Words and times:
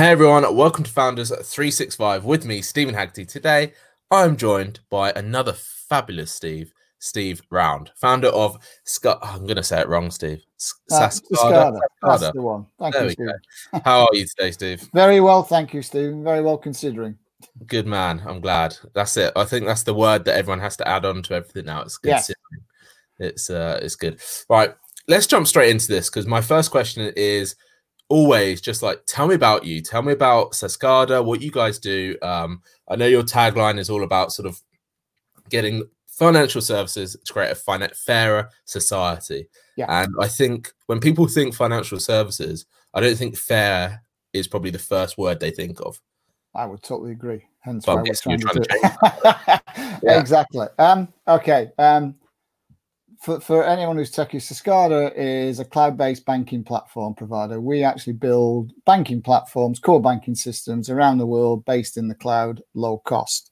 Hey 0.00 0.12
everyone, 0.12 0.56
welcome 0.56 0.82
to 0.82 0.90
Founders 0.92 1.28
365 1.28 2.24
with 2.24 2.46
me, 2.46 2.62
Steven 2.62 2.94
Haggerty. 2.94 3.26
Today, 3.26 3.74
I'm 4.10 4.34
joined 4.34 4.80
by 4.88 5.12
another 5.12 5.52
fabulous 5.52 6.32
Steve, 6.32 6.72
Steve 7.00 7.42
Round, 7.50 7.90
founder 7.96 8.28
of 8.28 8.56
Sc- 8.84 9.08
I'm 9.20 9.42
going 9.42 9.56
to 9.56 9.62
say 9.62 9.78
it 9.78 9.88
wrong, 9.88 10.10
Steve. 10.10 10.42
Uh, 10.90 11.06
SaaScada. 11.06 11.78
That's 12.00 12.30
the 12.30 12.40
one. 12.40 12.64
Thank 12.78 12.94
there 12.94 13.04
you, 13.04 13.10
Steve. 13.10 13.28
How 13.84 14.06
are 14.06 14.14
you 14.14 14.24
today, 14.24 14.52
Steve? 14.52 14.88
Very 14.94 15.20
well, 15.20 15.42
thank 15.42 15.74
you, 15.74 15.82
Steve. 15.82 16.14
Very 16.14 16.40
well 16.40 16.56
considering. 16.56 17.18
Good 17.66 17.86
man. 17.86 18.22
I'm 18.24 18.40
glad. 18.40 18.78
That's 18.94 19.18
it. 19.18 19.34
I 19.36 19.44
think 19.44 19.66
that's 19.66 19.82
the 19.82 19.92
word 19.92 20.24
that 20.24 20.34
everyone 20.34 20.60
has 20.60 20.78
to 20.78 20.88
add 20.88 21.04
on 21.04 21.22
to 21.24 21.34
everything 21.34 21.66
now. 21.66 21.82
It's 21.82 21.98
good. 21.98 22.08
Yes. 22.08 22.30
It's 23.18 23.50
uh, 23.50 23.78
it's 23.82 23.96
good. 23.96 24.18
Right. 24.48 24.74
Let's 25.08 25.26
jump 25.26 25.46
straight 25.46 25.68
into 25.68 25.88
this 25.88 26.08
because 26.08 26.26
my 26.26 26.40
first 26.40 26.70
question 26.70 27.12
is 27.16 27.54
always 28.10 28.60
just 28.60 28.82
like 28.82 29.00
tell 29.06 29.26
me 29.26 29.34
about 29.34 29.64
you 29.64 29.80
tell 29.80 30.02
me 30.02 30.12
about 30.12 30.52
SaaScada 30.52 31.24
what 31.24 31.40
you 31.40 31.50
guys 31.50 31.78
do 31.78 32.16
um 32.22 32.60
i 32.88 32.96
know 32.96 33.06
your 33.06 33.22
tagline 33.22 33.78
is 33.78 33.88
all 33.88 34.02
about 34.02 34.32
sort 34.32 34.46
of 34.46 34.60
getting 35.48 35.84
financial 36.06 36.60
services 36.60 37.16
to 37.24 37.32
create 37.32 37.50
a 37.50 37.54
fin- 37.54 37.88
fairer 37.94 38.50
society. 38.66 39.48
Yeah. 39.76 40.02
and 40.02 40.12
i 40.20 40.26
think 40.28 40.72
when 40.86 41.00
people 41.00 41.26
think 41.28 41.54
financial 41.54 41.98
services 41.98 42.66
i 42.92 43.00
don't 43.00 43.16
think 43.16 43.36
fair 43.36 44.02
is 44.32 44.46
probably 44.48 44.70
the 44.70 44.78
first 44.78 45.18
word 45.18 45.40
they 45.40 45.50
think 45.50 45.80
of. 45.80 46.00
I 46.54 46.66
would 46.66 46.82
totally 46.82 47.12
agree. 47.12 47.44
Hence 47.60 47.84
but 47.84 47.96
why 47.96 48.02
we're 48.02 48.14
trying, 48.14 48.40
trying 48.40 48.54
to, 48.54 48.60
to 48.62 49.62
yeah. 50.02 50.18
exactly. 50.18 50.66
Um 50.78 51.08
okay 51.28 51.70
um 51.78 52.14
for, 53.20 53.38
for 53.38 53.64
anyone 53.64 53.96
who's 53.96 54.10
techie, 54.10 54.36
SaaScada 54.36 55.12
is 55.14 55.60
a 55.60 55.64
cloud-based 55.64 56.24
banking 56.24 56.64
platform 56.64 57.14
provider. 57.14 57.60
We 57.60 57.84
actually 57.84 58.14
build 58.14 58.72
banking 58.86 59.20
platforms, 59.20 59.78
core 59.78 60.00
banking 60.00 60.34
systems 60.34 60.88
around 60.88 61.18
the 61.18 61.26
world 61.26 61.64
based 61.66 61.98
in 61.98 62.08
the 62.08 62.14
cloud, 62.14 62.62
low 62.74 62.98
cost. 62.98 63.50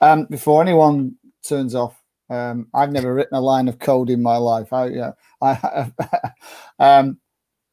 Um, 0.00 0.26
before 0.30 0.62
anyone 0.62 1.16
turns 1.46 1.74
off, 1.74 2.02
um, 2.30 2.68
I've 2.72 2.92
never 2.92 3.12
written 3.12 3.36
a 3.36 3.42
line 3.42 3.68
of 3.68 3.78
code 3.78 4.08
in 4.08 4.22
my 4.22 4.38
life. 4.38 4.72
I, 4.72 4.86
yeah, 4.86 5.10
I, 5.42 5.92
um, 6.78 7.18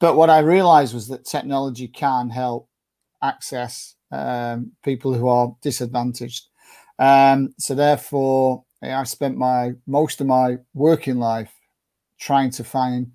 but 0.02 0.18
what 0.18 0.30
I 0.30 0.40
realized 0.40 0.94
was 0.94 1.08
that 1.08 1.26
technology 1.26 1.88
can 1.88 2.30
help 2.30 2.68
access 3.24 3.96
um, 4.12 4.74
people 4.84 5.14
who 5.14 5.30
are 5.30 5.56
disadvantaged. 5.62 6.48
Um, 7.00 7.54
so 7.58 7.74
therefore, 7.74 8.66
I 8.82 9.04
spent 9.04 9.38
my 9.38 9.74
most 9.86 10.22
of 10.22 10.28
my 10.28 10.58
working 10.74 11.18
life 11.18 11.52
trying 12.20 12.52
to 12.52 12.64
find 12.64 13.12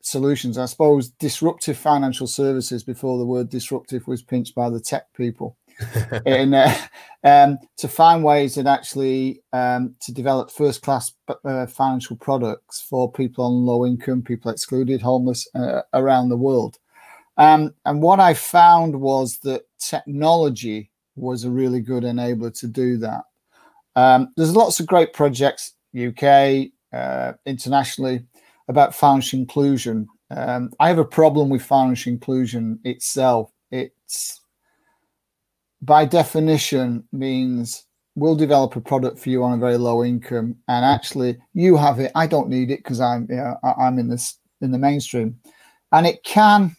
solutions. 0.00 0.58
I 0.58 0.66
suppose 0.66 1.10
disruptive 1.10 1.76
financial 1.76 2.26
services 2.26 2.82
before 2.82 3.18
the 3.18 3.26
word 3.26 3.48
disruptive 3.48 4.06
was 4.06 4.22
pinched 4.22 4.54
by 4.54 4.70
the 4.70 4.80
tech 4.80 5.12
people. 5.14 5.56
and 6.26 6.54
uh, 6.54 6.74
um, 7.22 7.58
to 7.76 7.86
find 7.86 8.24
ways 8.24 8.54
that 8.54 8.66
actually 8.66 9.42
um, 9.52 9.94
to 10.00 10.12
develop 10.12 10.50
first 10.50 10.82
class 10.82 11.12
uh, 11.44 11.66
financial 11.66 12.16
products 12.16 12.80
for 12.80 13.12
people 13.12 13.44
on 13.44 13.66
low 13.66 13.84
income, 13.84 14.22
people 14.22 14.50
excluded, 14.50 15.02
homeless 15.02 15.46
uh, 15.54 15.82
around 15.92 16.30
the 16.30 16.36
world. 16.36 16.78
Um, 17.36 17.74
and 17.84 18.00
what 18.00 18.20
I 18.20 18.32
found 18.32 18.98
was 18.98 19.38
that 19.40 19.64
technology 19.78 20.90
was 21.14 21.44
a 21.44 21.50
really 21.50 21.80
good 21.80 22.02
enabler 22.02 22.58
to 22.60 22.66
do 22.66 22.96
that. 22.98 23.24
Um, 23.96 24.32
there's 24.36 24.54
lots 24.54 24.78
of 24.78 24.86
great 24.86 25.12
projects, 25.14 25.72
UK, 25.98 26.68
uh, 26.92 27.32
internationally, 27.46 28.24
about 28.68 28.94
financial 28.94 29.38
inclusion. 29.40 30.06
Um, 30.30 30.70
I 30.78 30.88
have 30.88 30.98
a 30.98 31.04
problem 31.04 31.48
with 31.48 31.62
financial 31.62 32.12
inclusion 32.12 32.78
itself. 32.84 33.50
It's 33.70 34.40
by 35.80 36.04
definition 36.04 37.04
means 37.12 37.84
we'll 38.14 38.36
develop 38.36 38.76
a 38.76 38.80
product 38.80 39.18
for 39.18 39.30
you 39.30 39.42
on 39.42 39.54
a 39.54 39.60
very 39.60 39.78
low 39.78 40.04
income, 40.04 40.56
and 40.68 40.84
actually 40.84 41.38
you 41.54 41.76
have 41.76 41.98
it. 41.98 42.12
I 42.14 42.26
don't 42.26 42.48
need 42.48 42.70
it 42.70 42.78
because 42.78 43.00
I'm 43.00 43.26
you 43.30 43.36
know, 43.36 43.56
I'm 43.62 43.98
in 43.98 44.08
this 44.08 44.38
in 44.60 44.72
the 44.72 44.78
mainstream, 44.78 45.38
and 45.92 46.06
it 46.06 46.22
can 46.22 46.76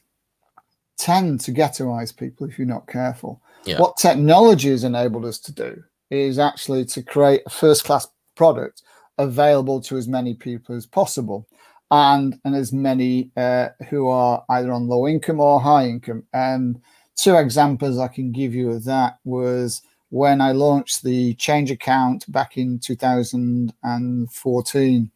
tend 0.97 1.39
to 1.41 1.51
ghettoize 1.51 2.16
people 2.16 2.47
if 2.47 2.57
you're 2.57 2.67
not 2.67 2.88
careful. 2.88 3.41
Yeah. 3.66 3.79
What 3.79 3.97
technology 3.97 4.69
has 4.69 4.83
enabled 4.83 5.25
us 5.25 5.39
to 5.39 5.51
do 5.51 5.83
is 6.09 6.40
actually 6.40 6.85
to 6.85 7.03
create 7.03 7.41
a 7.45 7.50
first 7.50 7.84
class 7.84 8.07
product 8.35 8.81
available 9.18 9.81
to 9.81 9.97
as 9.97 10.07
many 10.07 10.34
people 10.34 10.75
as 10.75 10.85
possible 10.85 11.47
and 11.90 12.40
and 12.44 12.56
as 12.56 12.72
many 12.72 13.31
uh, 13.38 13.69
who 13.90 14.07
are 14.07 14.44
either 14.50 14.72
on 14.72 14.88
low 14.88 15.07
income 15.07 15.40
or 15.40 15.59
high 15.59 15.85
income. 15.85 16.23
And 16.34 16.79
two 17.18 17.35
examples 17.35 17.97
i 17.97 18.07
can 18.07 18.31
give 18.31 18.53
you 18.53 18.69
of 18.72 18.85
that 18.85 19.18
was 19.25 19.81
when 20.09 20.40
i 20.40 20.51
launched 20.51 21.03
the 21.03 21.34
change 21.34 21.72
account 21.72 22.31
back 22.31 22.57
in 22.57 22.79
2014 22.79 25.12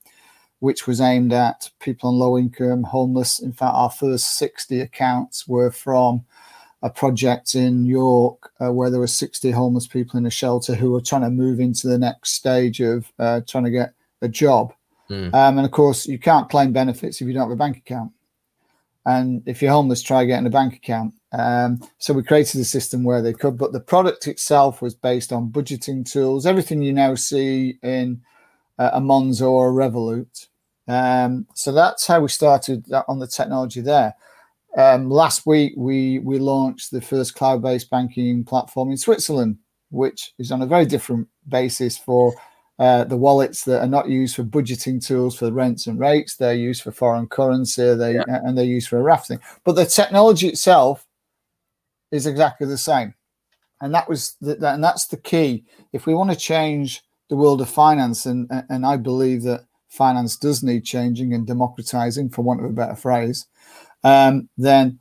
which 0.59 0.85
was 0.85 0.99
aimed 1.01 1.33
at 1.33 1.69
people 1.79 2.09
on 2.09 2.19
low 2.19 2.37
income 2.37 2.83
homeless. 2.83 3.39
In 3.39 3.51
fact 3.51 3.73
our 3.73 3.89
first 3.89 4.37
60 4.37 4.81
accounts 4.81 5.47
were 5.47 5.71
from 5.71 6.23
a 6.83 6.89
project 6.89 7.55
in 7.55 7.85
York 7.85 8.51
uh, 8.59 8.71
where 8.71 8.89
there 8.89 8.99
were 8.99 9.07
60 9.07 9.51
homeless 9.51 9.87
people 9.87 10.17
in 10.17 10.25
a 10.25 10.31
shelter 10.31 10.73
who 10.73 10.91
were 10.91 11.01
trying 11.01 11.21
to 11.21 11.29
move 11.29 11.59
into 11.59 11.87
the 11.87 11.97
next 11.97 12.33
stage 12.33 12.81
of 12.81 13.11
uh, 13.19 13.41
trying 13.47 13.65
to 13.65 13.71
get 13.71 13.93
a 14.21 14.27
job. 14.27 14.73
Mm. 15.09 15.33
Um, 15.33 15.57
and 15.57 15.65
of 15.65 15.71
course, 15.71 16.07
you 16.07 16.17
can't 16.17 16.49
claim 16.49 16.71
benefits 16.71 17.21
if 17.21 17.27
you 17.27 17.33
don't 17.33 17.43
have 17.43 17.51
a 17.51 17.55
bank 17.55 17.77
account. 17.77 18.11
And 19.05 19.43
if 19.45 19.61
you're 19.61 19.71
homeless, 19.71 20.01
try 20.01 20.25
getting 20.25 20.47
a 20.47 20.51
bank 20.51 20.75
account. 20.75 21.13
Um, 21.31 21.81
so 21.97 22.13
we 22.13 22.23
created 22.23 22.61
a 22.61 22.65
system 22.65 23.03
where 23.03 23.21
they 23.21 23.33
could, 23.33 23.57
but 23.57 23.73
the 23.73 23.79
product 23.79 24.27
itself 24.27 24.81
was 24.81 24.93
based 24.93 25.31
on 25.31 25.49
budgeting 25.49 26.09
tools, 26.09 26.45
everything 26.45 26.81
you 26.81 26.93
now 26.93 27.15
see 27.15 27.79
in 27.83 28.21
uh, 28.77 28.91
a 28.93 29.01
Monzo 29.01 29.49
or 29.49 29.69
a 29.69 29.73
Revolut. 29.73 30.47
Um, 30.87 31.47
so 31.55 31.71
that's 31.71 32.05
how 32.05 32.19
we 32.21 32.27
started 32.27 32.85
on 33.07 33.19
the 33.19 33.27
technology 33.27 33.81
there. 33.81 34.15
Um, 34.77 35.09
last 35.09 35.45
week, 35.45 35.73
we 35.75 36.19
we 36.19 36.39
launched 36.39 36.91
the 36.91 37.01
first 37.01 37.35
cloud-based 37.35 37.89
banking 37.89 38.43
platform 38.43 38.91
in 38.91 38.97
Switzerland, 38.97 39.57
which 39.89 40.33
is 40.39 40.51
on 40.51 40.61
a 40.61 40.65
very 40.67 40.85
different 40.85 41.27
basis 41.47 41.97
for 41.97 42.33
uh, 42.79 43.03
the 43.03 43.17
wallets 43.17 43.65
that 43.65 43.81
are 43.81 43.87
not 43.87 44.09
used 44.09 44.35
for 44.35 44.43
budgeting 44.43 45.05
tools 45.05 45.37
for 45.37 45.51
rents 45.51 45.87
and 45.87 45.99
rates. 45.99 46.37
They're 46.37 46.53
used 46.53 46.83
for 46.83 46.91
foreign 46.91 47.27
currency. 47.27 47.93
They 47.95 48.15
yeah. 48.15 48.23
and 48.27 48.57
they're 48.57 48.65
used 48.65 48.87
for 48.87 49.03
rafting. 49.03 49.39
But 49.65 49.73
the 49.73 49.85
technology 49.85 50.47
itself 50.47 51.05
is 52.11 52.25
exactly 52.25 52.67
the 52.67 52.77
same, 52.77 53.13
and 53.81 53.93
that 53.93 54.07
was 54.07 54.35
the, 54.39 54.55
that, 54.55 54.75
and 54.75 54.83
that's 54.83 55.07
the 55.07 55.17
key. 55.17 55.65
If 55.91 56.05
we 56.05 56.13
want 56.13 56.31
to 56.31 56.37
change 56.37 57.01
the 57.29 57.35
world 57.35 57.59
of 57.59 57.69
finance, 57.69 58.25
and 58.25 58.49
and 58.69 58.85
I 58.85 58.95
believe 58.95 59.43
that 59.43 59.65
finance 59.89 60.37
does 60.37 60.63
need 60.63 60.85
changing 60.85 61.33
and 61.33 61.45
democratizing, 61.45 62.29
for 62.29 62.41
want 62.41 62.61
of 62.61 62.67
a 62.67 62.73
better 62.73 62.95
phrase 62.95 63.47
um, 64.03 64.49
then 64.57 64.99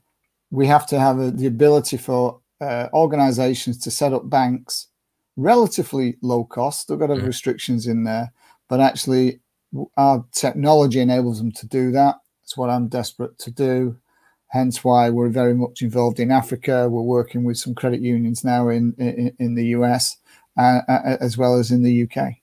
we 0.50 0.66
have 0.66 0.86
to 0.88 0.98
have 0.98 1.18
a, 1.18 1.30
the 1.30 1.46
ability 1.46 1.96
for 1.96 2.40
uh, 2.60 2.88
organizations 2.92 3.78
to 3.78 3.90
set 3.90 4.12
up 4.12 4.28
banks 4.28 4.88
relatively 5.36 6.16
low 6.22 6.44
cost. 6.44 6.82
Still 6.82 6.96
got 6.96 7.08
to 7.08 7.14
have 7.14 7.26
restrictions 7.26 7.86
in 7.86 8.04
there, 8.04 8.32
but 8.68 8.80
actually, 8.80 9.40
our 9.96 10.24
technology 10.32 11.00
enables 11.00 11.38
them 11.38 11.52
to 11.52 11.66
do 11.66 11.92
that. 11.92 12.16
That's 12.42 12.56
what 12.56 12.70
I'm 12.70 12.88
desperate 12.88 13.38
to 13.38 13.50
do. 13.50 13.96
Hence, 14.48 14.82
why 14.82 15.10
we're 15.10 15.28
very 15.28 15.54
much 15.54 15.80
involved 15.80 16.18
in 16.18 16.32
Africa. 16.32 16.88
We're 16.88 17.02
working 17.02 17.44
with 17.44 17.56
some 17.56 17.74
credit 17.74 18.00
unions 18.00 18.44
now 18.44 18.68
in 18.68 18.94
in, 18.98 19.34
in 19.38 19.54
the 19.54 19.66
US 19.66 20.16
uh, 20.58 20.80
uh, 20.88 21.16
as 21.20 21.38
well 21.38 21.56
as 21.56 21.70
in 21.70 21.82
the 21.82 22.02
UK. 22.02 22.34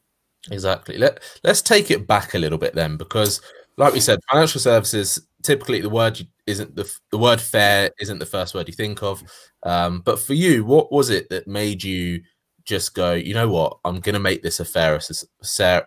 Exactly. 0.50 0.98
Let 0.98 1.22
Let's 1.44 1.62
take 1.62 1.92
it 1.92 2.08
back 2.08 2.34
a 2.34 2.40
little 2.40 2.58
bit 2.58 2.74
then, 2.74 2.98
because, 2.98 3.42
like 3.76 3.94
we 3.94 4.00
said, 4.00 4.20
financial 4.32 4.62
services 4.62 5.22
typically 5.48 5.80
the 5.80 5.90
word 5.90 6.20
isn't 6.46 6.76
the 6.76 6.94
the 7.10 7.18
word 7.18 7.40
fair 7.40 7.90
isn't 8.02 8.20
the 8.20 8.26
first 8.26 8.54
word 8.54 8.68
you 8.68 8.74
think 8.74 9.02
of. 9.02 9.24
Um, 9.64 10.02
but 10.02 10.20
for 10.20 10.34
you, 10.34 10.66
what 10.66 10.92
was 10.92 11.10
it 11.10 11.30
that 11.30 11.48
made 11.48 11.84
you 11.84 12.22
just 12.66 12.94
go? 12.94 13.14
You 13.14 13.34
know 13.34 13.50
what? 13.50 13.78
I'm 13.86 14.02
going 14.02 14.14
to 14.14 14.20
make 14.20 14.44
this 14.44 14.60
a 14.60 14.66
fairer 14.66 15.00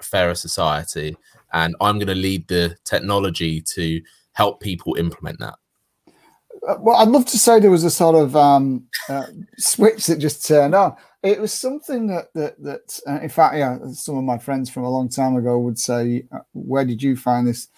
fairer 0.03 0.35
society, 0.35 1.15
and 1.53 1.77
I'm 1.81 1.99
going 1.99 2.09
to 2.09 2.15
lead 2.15 2.49
the 2.49 2.75
technology 2.85 3.61
to 3.75 4.01
help 4.33 4.61
people 4.61 4.97
implement 4.97 5.39
that. 5.41 5.57
Uh, 6.67 6.77
well, 6.81 6.97
I'd 6.97 7.09
love 7.09 7.27
to 7.27 7.39
say 7.39 7.61
there 7.61 7.71
was 7.71 7.85
a 7.85 7.91
sort 7.91 8.17
of 8.17 8.35
um, 8.35 8.87
uh, 9.11 9.27
switch 9.59 10.07
that 10.07 10.19
just 10.19 10.47
turned 10.47 10.75
on. 10.75 10.97
It 11.23 11.39
was 11.39 11.53
something 11.53 12.07
that 12.07 12.33
that 12.33 12.63
that, 12.63 12.99
uh, 13.07 13.21
in 13.21 13.29
fact, 13.29 13.57
yeah, 13.57 13.77
some 13.93 14.17
of 14.17 14.25
my 14.25 14.39
friends 14.39 14.71
from 14.71 14.85
a 14.85 14.91
long 14.91 15.11
time 15.11 15.37
ago 15.37 15.59
would 15.59 15.79
say, 15.79 16.25
uh, 16.33 16.41
"Where 16.55 16.87
did 16.87 17.03
you 17.03 17.15
find 17.15 17.47
this?" 17.47 17.69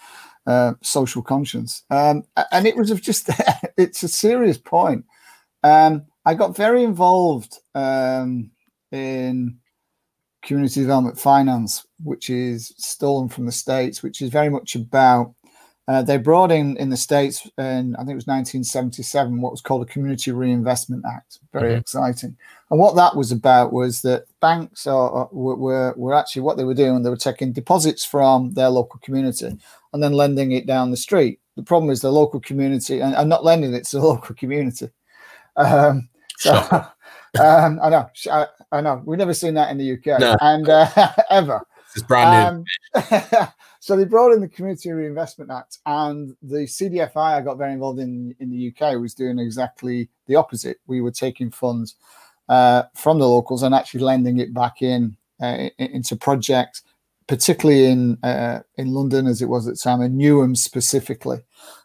Uh, 0.44 0.74
social 0.82 1.22
conscience. 1.22 1.84
Um, 1.88 2.24
and 2.50 2.66
it 2.66 2.76
was 2.76 2.90
just, 3.00 3.30
it's 3.76 4.02
a 4.02 4.08
serious 4.08 4.58
point. 4.58 5.04
Um, 5.62 6.06
I 6.24 6.34
got 6.34 6.56
very 6.56 6.82
involved 6.82 7.58
um, 7.76 8.50
in 8.90 9.58
community 10.42 10.80
development 10.80 11.18
finance, 11.18 11.86
which 12.02 12.28
is 12.28 12.74
stolen 12.76 13.28
from 13.28 13.46
the 13.46 13.52
States, 13.52 14.02
which 14.02 14.20
is 14.20 14.30
very 14.30 14.48
much 14.48 14.74
about 14.74 15.34
Uh, 15.88 16.00
they 16.00 16.16
brought 16.16 16.52
in 16.52 16.76
in 16.76 16.90
the 16.90 16.96
states, 16.96 17.44
in 17.58 17.94
I 17.96 18.00
think 18.04 18.12
it 18.12 18.22
was 18.22 18.28
1977, 18.28 19.40
what 19.40 19.50
was 19.50 19.60
called 19.60 19.82
a 19.82 19.92
Community 19.92 20.30
Reinvestment 20.30 21.04
Act. 21.04 21.40
Very 21.52 21.70
mm-hmm. 21.70 21.80
exciting. 21.80 22.36
And 22.70 22.78
what 22.78 22.94
that 22.94 23.16
was 23.16 23.32
about 23.32 23.72
was 23.72 24.00
that 24.02 24.26
banks 24.40 24.86
are, 24.86 25.28
were, 25.32 25.92
were 25.96 26.14
actually 26.14 26.42
what 26.42 26.56
they 26.56 26.64
were 26.64 26.74
doing. 26.74 27.02
They 27.02 27.10
were 27.10 27.16
taking 27.16 27.52
deposits 27.52 28.04
from 28.04 28.54
their 28.54 28.70
local 28.70 29.00
community 29.02 29.58
and 29.92 30.02
then 30.02 30.12
lending 30.12 30.52
it 30.52 30.66
down 30.66 30.90
the 30.90 30.96
street. 30.96 31.40
The 31.56 31.62
problem 31.62 31.90
is 31.90 32.00
the 32.00 32.10
local 32.10 32.40
community, 32.40 33.00
and, 33.00 33.14
and 33.14 33.28
not 33.28 33.44
lending 33.44 33.74
it 33.74 33.86
to 33.88 33.98
the 33.98 34.06
local 34.06 34.34
community. 34.34 34.88
Um, 35.56 36.08
so, 36.38 36.54
um, 37.40 37.78
I 37.82 37.90
know, 37.90 38.10
I, 38.30 38.46
I, 38.72 38.80
know, 38.80 39.02
we've 39.04 39.18
never 39.18 39.34
seen 39.34 39.54
that 39.54 39.70
in 39.70 39.78
the 39.78 39.92
UK, 39.92 40.20
no. 40.20 40.36
and 40.40 40.68
uh, 40.68 40.88
ever. 41.30 41.60
It's 41.94 42.04
brand 42.04 42.64
new. 42.94 43.00
Um, 43.00 43.48
so 43.80 43.96
they 43.96 44.04
brought 44.04 44.32
in 44.32 44.40
the 44.40 44.48
Community 44.48 44.90
Reinvestment 44.92 45.50
Act, 45.50 45.78
and 45.84 46.34
the 46.42 46.66
CDFI 46.66 47.16
I 47.16 47.40
got 47.42 47.58
very 47.58 47.72
involved 47.72 48.00
in 48.00 48.34
in 48.40 48.50
the 48.50 48.72
UK 48.72 48.98
was 48.98 49.14
doing 49.14 49.38
exactly 49.38 50.08
the 50.26 50.36
opposite. 50.36 50.78
We 50.86 51.02
were 51.02 51.10
taking 51.10 51.50
funds 51.50 51.96
uh, 52.48 52.84
from 52.94 53.18
the 53.18 53.28
locals 53.28 53.62
and 53.62 53.74
actually 53.74 54.00
lending 54.00 54.38
it 54.38 54.54
back 54.54 54.80
in 54.80 55.16
uh, 55.42 55.68
into 55.78 56.16
projects, 56.16 56.82
particularly 57.32 57.86
in 57.86 58.22
uh, 58.22 58.60
in 58.76 58.92
London 58.92 59.26
as 59.26 59.40
it 59.40 59.48
was 59.48 59.66
at 59.66 59.72
the 59.72 59.80
time, 59.80 60.02
in 60.02 60.18
Newham 60.18 60.54
specifically, 60.54 61.38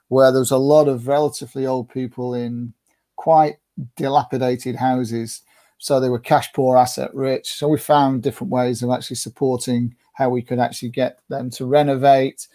where 0.10 0.30
there 0.30 0.42
was 0.42 0.52
a 0.52 0.58
lot 0.58 0.90
of 0.90 1.08
relatively 1.08 1.66
old 1.66 1.88
people 1.88 2.34
in 2.34 2.74
quite 3.16 3.56
dilapidated 3.96 4.76
houses. 4.76 5.44
So 5.78 6.02
they 6.02 6.10
were 6.10 6.20
cash 6.20 6.52
poor, 6.52 6.76
asset 6.76 7.16
rich. 7.16 7.54
So 7.54 7.70
we 7.70 7.78
found 7.78 8.24
different 8.24 8.52
ways 8.52 8.84
of 8.84 8.90
actually 8.90 9.16
supporting 9.16 9.96
how 10.12 10.28
we 10.28 10.42
could 10.42 10.60
actually 10.60 10.90
get 10.90 11.20
them 11.30 11.50
to 11.52 11.66
renovate 11.66 12.46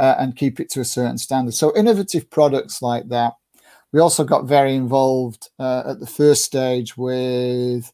uh, 0.00 0.16
and 0.18 0.34
keep 0.34 0.58
it 0.58 0.70
to 0.70 0.80
a 0.80 0.84
certain 0.84 1.18
standard. 1.18 1.54
So 1.54 1.72
innovative 1.76 2.28
products 2.30 2.82
like 2.82 3.10
that. 3.10 3.34
We 3.92 4.00
also 4.00 4.24
got 4.24 4.46
very 4.46 4.74
involved 4.74 5.50
uh, 5.60 5.84
at 5.86 6.00
the 6.00 6.06
first 6.08 6.44
stage 6.44 6.96
with 6.96 7.92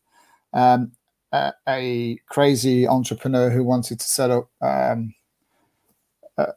um, 0.54 0.92
a, 1.32 2.18
crazy 2.28 2.86
entrepreneur 2.86 3.50
who 3.50 3.64
wanted 3.64 4.00
to 4.00 4.06
set 4.06 4.30
up 4.30 4.48
um, 4.60 5.14
uh, 6.38 6.52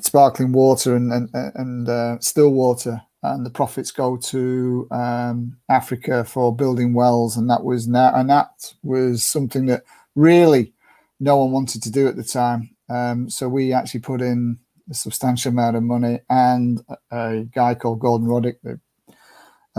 sparkling 0.00 0.52
water 0.52 0.96
and 0.96 1.12
and, 1.12 1.30
and 1.34 1.88
uh, 1.88 2.18
still 2.20 2.50
water, 2.50 3.00
and 3.22 3.44
the 3.44 3.50
profits 3.50 3.90
go 3.90 4.16
to 4.16 4.88
um, 4.90 5.56
Africa 5.68 6.24
for 6.24 6.54
building 6.54 6.94
wells, 6.94 7.36
and 7.36 7.48
that 7.50 7.64
was 7.64 7.88
now 7.88 8.14
and 8.14 8.30
that 8.30 8.72
was 8.82 9.24
something 9.24 9.66
that 9.66 9.82
really 10.14 10.72
no 11.20 11.36
one 11.36 11.52
wanted 11.52 11.82
to 11.82 11.90
do 11.90 12.08
at 12.08 12.16
the 12.16 12.24
time. 12.24 12.70
Um, 12.88 13.30
so 13.30 13.48
we 13.48 13.72
actually 13.72 14.00
put 14.00 14.20
in 14.20 14.58
a 14.90 14.94
substantial 14.94 15.50
amount 15.50 15.76
of 15.76 15.82
money 15.82 16.20
and 16.28 16.84
a 17.10 17.46
guy 17.54 17.74
called 17.74 18.00
Gordon 18.00 18.26
Roddick, 18.26 18.56
the 18.62 18.80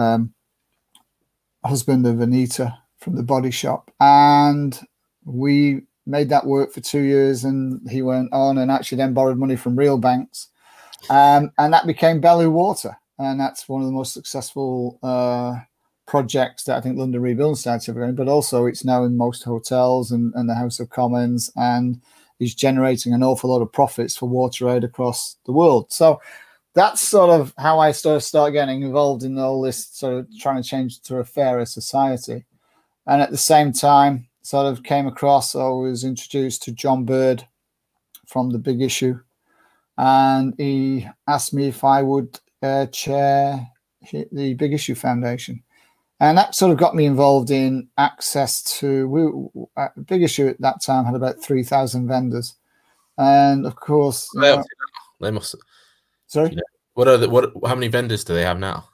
um, 0.02 0.34
husband 1.64 2.08
of 2.08 2.22
Anita 2.22 2.78
from 3.04 3.16
the 3.16 3.24
body 3.24 3.52
shop. 3.52 3.92
And 4.00 4.80
we 5.26 5.82
made 6.06 6.30
that 6.30 6.46
work 6.46 6.72
for 6.72 6.82
two 6.82 7.02
years 7.02 7.44
and 7.44 7.80
he 7.90 8.02
went 8.02 8.32
on 8.34 8.58
and 8.58 8.72
actually 8.72 8.98
then 8.98 9.14
borrowed 9.14 9.38
money 9.38 9.56
from 9.56 9.78
real 9.78 9.98
banks. 9.98 10.50
Um, 11.10 11.52
and 11.58 11.74
that 11.74 11.88
became 11.88 12.22
Belu 12.22 12.52
Water. 12.52 12.98
And 13.20 13.40
that's 13.40 13.70
one 13.70 13.82
of 13.82 13.88
the 13.88 13.94
most 13.94 14.14
successful 14.14 15.00
uh, 15.04 15.56
projects 16.08 16.64
that 16.64 16.78
I 16.78 16.82
think 16.82 16.98
London 16.98 17.22
Rebuilding 17.22 17.56
Society 17.56 17.88
have 17.88 17.96
going, 17.96 18.16
but 18.16 18.28
also 18.28 18.66
it's 18.66 18.84
now 18.84 19.04
in 19.04 19.18
most 19.18 19.44
hotels 19.44 20.12
and, 20.12 20.34
and 20.36 20.50
the 20.50 20.56
House 20.56 20.80
of 20.80 20.90
Commons 20.90 21.52
and 21.56 22.02
is 22.40 22.56
generating 22.56 23.14
an 23.14 23.24
awful 23.24 23.50
lot 23.50 23.62
of 23.62 23.72
profits 23.72 24.18
for 24.18 24.28
Water 24.28 24.66
WaterAid 24.66 24.84
across 24.84 25.38
the 25.46 25.52
world. 25.52 25.92
So 25.92 26.20
that's 26.74 27.02
sort 27.02 27.30
of 27.30 27.54
how 27.58 27.80
I 27.80 27.92
sort 27.92 28.18
of 28.18 28.24
start 28.24 28.54
getting 28.54 28.82
involved 28.82 29.24
in 29.24 29.38
all 29.38 29.62
this 29.62 29.88
sort 29.88 30.16
of 30.16 30.28
trying 30.40 30.62
to 30.62 30.68
change 30.68 31.02
to 31.02 31.18
a 31.18 31.24
fairer 31.24 31.66
society. 31.66 32.46
And 33.08 33.22
at 33.22 33.32
the 33.32 33.38
same 33.38 33.74
time, 33.74 34.28
sort 34.44 34.68
of 34.68 34.84
came 34.84 35.08
across, 35.08 35.56
I 35.56 35.68
was 35.68 36.04
introduced 36.04 36.64
to 36.64 36.72
John 36.72 37.06
Bird 37.06 37.46
from 38.28 38.50
the 38.50 38.60
Big 38.60 38.82
Issue. 38.82 39.20
And 39.98 40.54
he 40.58 41.08
asked 41.28 41.54
me 41.54 41.68
if 41.68 41.84
I 41.84 42.02
would 42.02 42.40
uh, 42.62 42.88
chair 42.88 43.68
the 44.32 44.54
Big 44.56 44.74
Issue 44.74 44.96
Foundation. 44.96 45.64
And 46.20 46.38
that 46.38 46.56
sort 46.56 46.72
of 46.72 46.78
got 46.78 46.96
me 46.96 47.06
involved 47.06 47.52
in 47.52 47.90
access 47.98 48.64
to 48.80 49.08
we 49.10 49.66
uh, 49.76 49.90
big 50.06 50.24
issue 50.24 50.48
at 50.48 50.62
that 50.62 50.82
time 50.82 51.04
had 51.04 51.16
about 51.16 51.44
3000 51.44 52.08
vendors. 52.08 52.56
And 53.18 53.66
of 53.66 53.76
course 53.76 54.30
they, 54.36 54.56
know, 54.56 54.64
they 55.20 55.32
must 55.32 55.56
sorry? 56.28 56.52
you 56.52 56.56
know, 56.56 56.64
what 56.94 57.10
are 57.10 57.18
the, 57.18 57.30
what 57.30 57.52
how 57.66 57.76
many 57.76 57.90
vendors 57.90 58.24
do 58.24 58.34
they 58.34 58.44
have 58.44 58.58
now? 58.58 58.88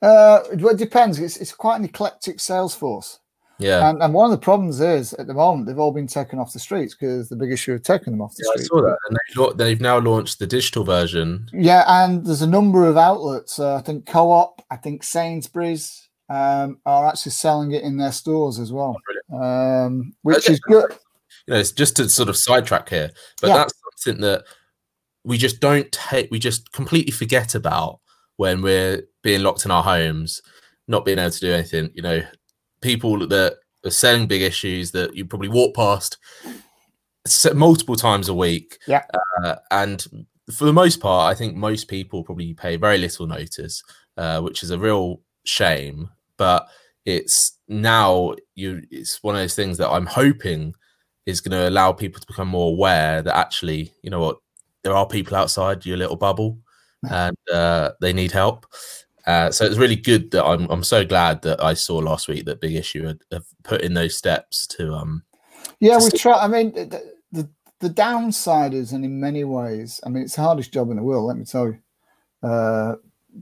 Uh 0.00 0.40
well, 0.54 0.74
it 0.74 0.78
depends. 0.78 1.20
It's, 1.20 1.36
it's 1.36 1.52
quite 1.52 1.76
an 1.76 1.84
eclectic 1.84 2.40
sales 2.40 2.74
force 2.74 3.20
yeah 3.58 3.88
and, 3.88 4.02
and 4.02 4.14
one 4.14 4.24
of 4.24 4.30
the 4.30 4.42
problems 4.42 4.80
is 4.80 5.12
at 5.14 5.26
the 5.26 5.34
moment 5.34 5.66
they've 5.66 5.78
all 5.78 5.92
been 5.92 6.06
taken 6.06 6.38
off 6.38 6.52
the 6.52 6.58
streets 6.58 6.94
because 6.94 7.28
the 7.28 7.36
big 7.36 7.52
issue 7.52 7.72
of 7.72 7.82
taking 7.82 8.12
them 8.12 8.20
off 8.20 8.34
the 8.34 8.44
yeah, 8.44 8.52
streets 8.52 8.70
I 8.72 8.76
saw 8.76 8.82
that. 8.82 8.98
and 9.08 9.18
they've, 9.36 9.56
they've, 9.56 9.80
now 9.80 9.98
launched 9.98 10.38
the 10.38 10.46
digital 10.46 10.84
version 10.84 11.48
yeah 11.52 11.84
and 11.86 12.24
there's 12.24 12.42
a 12.42 12.46
number 12.46 12.86
of 12.86 12.96
outlets 12.96 13.58
uh, 13.58 13.76
i 13.76 13.80
think 13.80 14.06
co-op 14.06 14.64
i 14.70 14.76
think 14.76 15.02
sainsbury's 15.02 16.08
um, 16.32 16.78
are 16.86 17.06
actually 17.06 17.32
selling 17.32 17.72
it 17.72 17.82
in 17.82 17.98
their 17.98 18.12
stores 18.12 18.58
as 18.58 18.72
well, 18.72 18.96
um, 19.34 20.14
which 20.22 20.48
is 20.48 20.60
good. 20.60 20.90
You 21.46 21.54
know, 21.54 21.60
it's 21.60 21.72
just 21.72 21.96
to 21.96 22.08
sort 22.08 22.30
of 22.30 22.38
sidetrack 22.38 22.88
here, 22.88 23.10
but 23.42 23.48
yeah. 23.48 23.58
that's 23.58 23.74
something 24.04 24.22
that 24.22 24.44
we 25.24 25.36
just 25.36 25.60
don't 25.60 25.90
take, 25.92 26.30
we 26.30 26.38
just 26.38 26.72
completely 26.72 27.12
forget 27.12 27.54
about 27.54 28.00
when 28.36 28.62
we're 28.62 29.02
being 29.22 29.42
locked 29.42 29.66
in 29.66 29.70
our 29.70 29.82
homes, 29.82 30.40
not 30.88 31.04
being 31.04 31.18
able 31.18 31.30
to 31.30 31.40
do 31.40 31.52
anything. 31.52 31.90
You 31.94 32.02
know, 32.02 32.22
people 32.82 33.26
that 33.26 33.56
are 33.84 33.90
selling 33.90 34.26
big 34.26 34.42
issues 34.42 34.90
that 34.92 35.16
you 35.16 35.24
probably 35.24 35.48
walk 35.48 35.74
past 35.74 36.18
multiple 37.54 37.96
times 37.96 38.28
a 38.28 38.34
week. 38.34 38.78
Yeah. 38.86 39.04
Uh, 39.42 39.56
and 39.70 40.26
for 40.52 40.64
the 40.64 40.72
most 40.72 41.00
part, 41.00 41.32
I 41.32 41.38
think 41.38 41.56
most 41.56 41.88
people 41.88 42.22
probably 42.22 42.52
pay 42.52 42.76
very 42.76 42.98
little 42.98 43.26
notice, 43.26 43.82
uh, 44.16 44.40
which 44.40 44.62
is 44.62 44.70
a 44.70 44.78
real 44.78 45.20
shame 45.44 46.10
but 46.42 46.68
it's 47.04 47.58
now 47.68 48.34
you 48.56 48.82
it's 48.90 49.22
one 49.22 49.36
of 49.36 49.40
those 49.40 49.54
things 49.54 49.78
that 49.78 49.88
I'm 49.88 50.06
hoping 50.06 50.74
is 51.24 51.40
going 51.40 51.56
to 51.56 51.68
allow 51.68 51.92
people 51.92 52.20
to 52.20 52.26
become 52.26 52.48
more 52.48 52.72
aware 52.72 53.22
that 53.22 53.36
actually, 53.36 53.92
you 54.02 54.10
know 54.10 54.20
what, 54.20 54.38
there 54.82 54.96
are 54.96 55.06
people 55.06 55.36
outside 55.36 55.86
your 55.86 55.96
little 55.96 56.16
bubble 56.16 56.58
and 57.08 57.36
uh, 57.52 57.92
they 58.00 58.12
need 58.12 58.32
help. 58.32 58.66
Uh, 59.26 59.50
so 59.50 59.64
it's 59.64 59.78
really 59.78 59.96
good 59.96 60.30
that 60.32 60.44
I'm 60.44 60.68
I'm 60.70 60.82
so 60.82 61.04
glad 61.04 61.42
that 61.42 61.62
I 61.62 61.74
saw 61.74 61.98
last 61.98 62.28
week 62.28 62.44
that 62.46 62.60
Big 62.60 62.74
Issue 62.74 63.06
had, 63.06 63.20
had 63.30 63.42
put 63.62 63.82
in 63.82 63.94
those 63.94 64.16
steps 64.16 64.66
to 64.68 64.92
um 64.94 65.22
yeah 65.78 65.98
to 65.98 66.04
we 66.04 66.18
try 66.18 66.38
I 66.38 66.48
mean 66.48 66.72
the, 66.72 67.12
the, 67.30 67.48
the 67.78 67.88
downside 67.88 68.74
is 68.74 68.92
and 68.92 69.04
in 69.04 69.20
many 69.20 69.44
ways 69.44 70.00
I 70.04 70.08
mean 70.08 70.24
it's 70.24 70.36
the 70.36 70.42
hardest 70.42 70.72
job 70.72 70.90
in 70.90 70.96
the 70.96 71.02
world 71.04 71.26
let 71.26 71.36
me 71.36 71.44
tell 71.44 71.66
you 71.66 71.78
uh, 72.42 72.96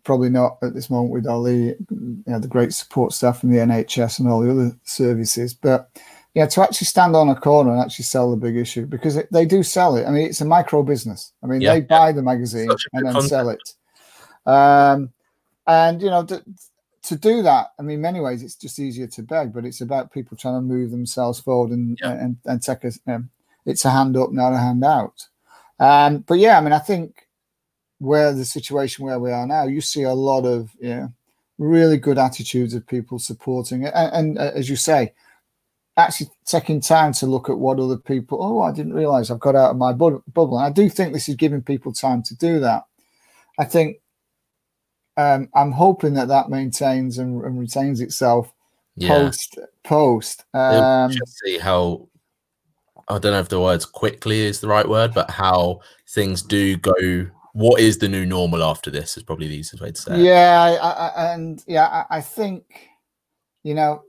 probably 0.05 0.31
not 0.31 0.59
at 0.63 0.75
this 0.75 0.91
moment 0.91 1.13
with 1.13 1.27
all 1.27 1.43
the 1.43 1.77
you 1.91 2.23
know, 2.27 2.39
the 2.39 2.49
great 2.49 2.73
support 2.73 3.13
staff 3.13 3.41
from 3.41 3.51
the 3.51 3.59
NHS 3.59 4.19
and 4.19 4.29
all 4.29 4.41
the 4.41 4.51
other 4.51 4.73
services, 4.85 5.55
but 5.55 5.91
yeah, 6.35 6.47
to 6.47 6.63
actually 6.63 6.87
stand 6.87 7.17
on 7.17 7.29
a 7.29 7.35
corner 7.35 7.73
and 7.73 7.81
actually 7.81 8.05
sell 8.05 8.31
the 8.31 8.37
big 8.37 8.57
issue 8.57 8.87
because 8.87 9.17
it, 9.17 9.29
they 9.33 9.45
do 9.45 9.63
sell 9.63 9.97
it. 9.97 10.07
I 10.07 10.11
mean, 10.11 10.29
it's 10.29 10.41
a 10.41 10.45
micro 10.45 10.83
business. 10.83 11.33
I 11.43 11.47
mean, 11.47 11.61
yeah, 11.61 11.75
they 11.75 11.81
buy 11.81 12.13
the 12.13 12.23
magazine 12.23 12.71
and 12.93 13.07
then 13.07 13.21
sell 13.23 13.49
it. 13.49 13.61
Um, 14.47 15.13
and 15.67 16.01
you 16.01 16.11
know, 16.11 16.25
to, 16.25 16.43
to 17.03 17.17
do 17.17 17.43
that, 17.43 17.69
I 17.79 17.83
mean, 17.83 18.01
many 18.01 18.21
ways 18.21 18.43
it's 18.43 18.55
just 18.55 18.79
easier 18.79 19.07
to 19.09 19.23
beg, 19.23 19.53
but 19.53 19.65
it's 19.65 19.81
about 19.81 20.13
people 20.13 20.37
trying 20.37 20.55
to 20.55 20.61
move 20.61 20.91
themselves 20.91 21.41
forward 21.41 21.71
and 21.71 21.99
yeah. 22.01 22.13
and, 22.13 22.37
and 22.45 22.63
take 22.63 22.85
a. 22.85 22.93
Um, 23.07 23.31
it's 23.67 23.85
a 23.85 23.91
hand 23.91 24.17
up, 24.17 24.33
not 24.33 24.55
a 24.55 24.59
hand 24.59 24.85
out. 24.85 25.27
Um, 25.79 26.19
but 26.19 26.39
yeah, 26.39 26.59
I 26.59 26.61
mean, 26.61 26.73
I 26.73 26.79
think 26.79 27.27
where 27.99 28.33
the 28.33 28.45
situation 28.45 29.05
where 29.05 29.19
we 29.19 29.31
are 29.31 29.47
now, 29.47 29.65
you 29.65 29.81
see 29.81 30.03
a 30.03 30.13
lot 30.13 30.45
of 30.45 30.71
yeah, 30.81 31.09
really 31.59 31.99
good 31.99 32.19
attitudes 32.19 32.75
of 32.75 32.87
people 32.87 33.19
supporting 33.19 33.83
it, 33.83 33.93
and, 33.95 34.13
and 34.13 34.39
uh, 34.39 34.53
as 34.55 34.69
you 34.69 34.77
say, 34.77 35.13
actually 35.97 36.31
taking 36.45 36.81
time 36.81 37.13
to 37.13 37.27
look 37.27 37.49
at 37.49 37.59
what 37.59 37.79
other 37.79 37.97
people. 37.97 38.43
Oh, 38.43 38.63
I 38.63 38.73
didn't 38.73 38.95
realize 38.95 39.31
I've 39.31 39.41
got 39.41 39.57
out 39.57 39.71
of 39.71 39.77
my 39.77 39.93
bu- 39.93 40.23
bubble. 40.33 40.59
And 40.59 40.67
I 40.67 40.71
do 40.71 40.89
think 40.89 41.13
this 41.13 41.29
is 41.29 41.37
giving 41.37 41.63
people 41.63 41.93
time 41.93 42.23
to 42.25 42.35
do 42.37 42.61
that. 42.61 42.85
I 43.59 43.65
think 43.65 43.99
um, 45.21 45.49
I'm 45.55 45.73
hoping 45.73 46.15
that 46.15 46.29
that 46.29 46.49
maintains 46.49 47.19
and, 47.19 47.45
and 47.45 47.59
retains 47.59 48.01
itself 48.01 48.53
yeah. 48.97 49.09
post 49.09 49.59
post. 49.85 50.45
Um, 50.55 51.11
just 51.11 51.39
see 51.45 51.59
how 51.59 52.09
I 53.09 53.19
don't 53.19 53.33
know 53.33 53.41
if 53.41 53.49
the 53.49 53.61
words 53.61 53.85
quickly 53.85 54.41
is 54.41 54.61
the 54.61 54.69
right 54.69 54.89
word, 54.89 55.13
but 55.15 55.31
how 55.31 55.81
things 56.09 56.43
do 56.43 56.77
go 56.77 57.31
what 57.53 57.81
is 57.81 57.99
the 57.99 58.09
new 58.09 58.25
normal 58.25 58.63
after 58.63 58.91
this 58.91 59.17
is 59.17 59.25
probably 59.25 59.49
the 59.49 59.57
easiest 59.57 59.83
way 59.83 59.91
to 59.91 60.01
say. 60.01 60.23
Yeah, 60.23 60.79
I, 60.81 60.91
I, 60.91 61.35
and 61.35 61.63
yeah, 61.67 61.87
I, 61.87 62.19
I, 62.19 62.21
think 62.21 62.63
you 63.65 63.75
know 63.75 64.05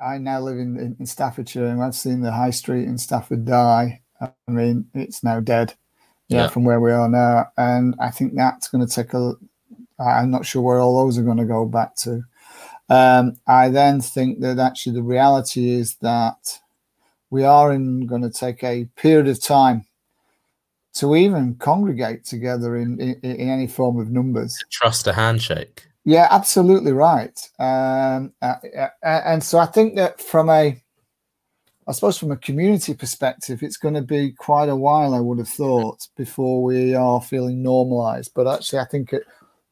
I 0.00 0.18
now 0.18 0.40
live 0.40 0.58
in, 0.58 0.96
in 0.98 1.06
Staffordshire 1.06 1.66
and 1.66 1.82
I've 1.82 1.94
seen 1.94 2.20
the 2.20 2.32
high 2.32 2.50
street 2.50 2.88
in 2.88 2.98
Stafford 2.98 3.44
die. 3.44 4.02
I 4.20 4.32
mean, 4.48 4.86
it's 4.94 5.22
now 5.22 5.40
dead. 5.40 5.74
yeah, 6.28 6.42
yeah, 6.42 6.48
from 6.48 6.64
where 6.64 6.80
we 6.80 6.90
are 6.90 7.08
now. 7.08 7.50
And 7.56 7.94
I 8.00 8.10
think 8.10 8.34
that's 8.34 8.68
going 8.68 8.86
to 8.86 8.92
take 8.92 9.14
a. 9.14 9.34
I'm 10.00 10.30
not 10.30 10.46
sure 10.46 10.62
where 10.62 10.80
all 10.80 11.04
those 11.04 11.18
are 11.18 11.22
going 11.22 11.36
to 11.36 11.44
go 11.44 11.66
back 11.66 11.94
to. 11.96 12.22
Um, 12.88 13.36
I 13.46 13.68
then 13.68 14.00
think 14.00 14.40
that 14.40 14.58
actually 14.58 14.94
the 14.94 15.02
reality 15.02 15.70
is 15.70 15.96
that 15.96 16.58
we 17.30 17.44
are 17.44 17.72
in 17.72 18.06
going 18.06 18.22
to 18.22 18.30
take 18.30 18.64
a 18.64 18.86
period 18.96 19.28
of 19.28 19.40
time 19.40 19.86
to 20.94 21.14
even 21.14 21.54
congregate 21.54 22.24
together 22.24 22.76
in, 22.76 23.00
in, 23.00 23.20
in 23.22 23.48
any 23.48 23.68
form 23.68 24.00
of 24.00 24.10
numbers. 24.10 24.58
Trust 24.70 25.06
a 25.06 25.12
handshake. 25.12 25.86
Yeah, 26.04 26.26
absolutely 26.30 26.92
right. 26.92 27.38
Um, 27.58 28.32
uh, 28.42 28.54
uh, 28.76 28.88
and 29.02 29.42
so 29.44 29.58
I 29.58 29.66
think 29.66 29.94
that 29.96 30.20
from 30.20 30.50
a, 30.50 30.82
I 31.86 31.92
suppose 31.92 32.18
from 32.18 32.32
a 32.32 32.36
community 32.36 32.94
perspective, 32.94 33.62
it's 33.62 33.76
going 33.76 33.94
to 33.94 34.02
be 34.02 34.32
quite 34.32 34.68
a 34.68 34.74
while, 34.76 35.14
I 35.14 35.20
would 35.20 35.38
have 35.38 35.48
thought, 35.48 36.08
before 36.16 36.62
we 36.64 36.94
are 36.94 37.20
feeling 37.20 37.62
normalized. 37.62 38.32
But 38.34 38.48
actually, 38.48 38.80
I 38.80 38.86
think 38.86 39.12
it, 39.12 39.22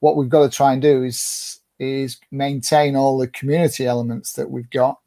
what 0.00 0.16
we've 0.16 0.28
got 0.28 0.42
to 0.42 0.56
try 0.56 0.72
and 0.72 0.82
do 0.82 1.02
is 1.02 1.60
is 1.78 2.18
maintain 2.30 2.96
all 2.96 3.16
the 3.16 3.28
community 3.28 3.86
elements 3.86 4.32
that 4.32 4.50
we've 4.50 4.70
got 4.70 4.98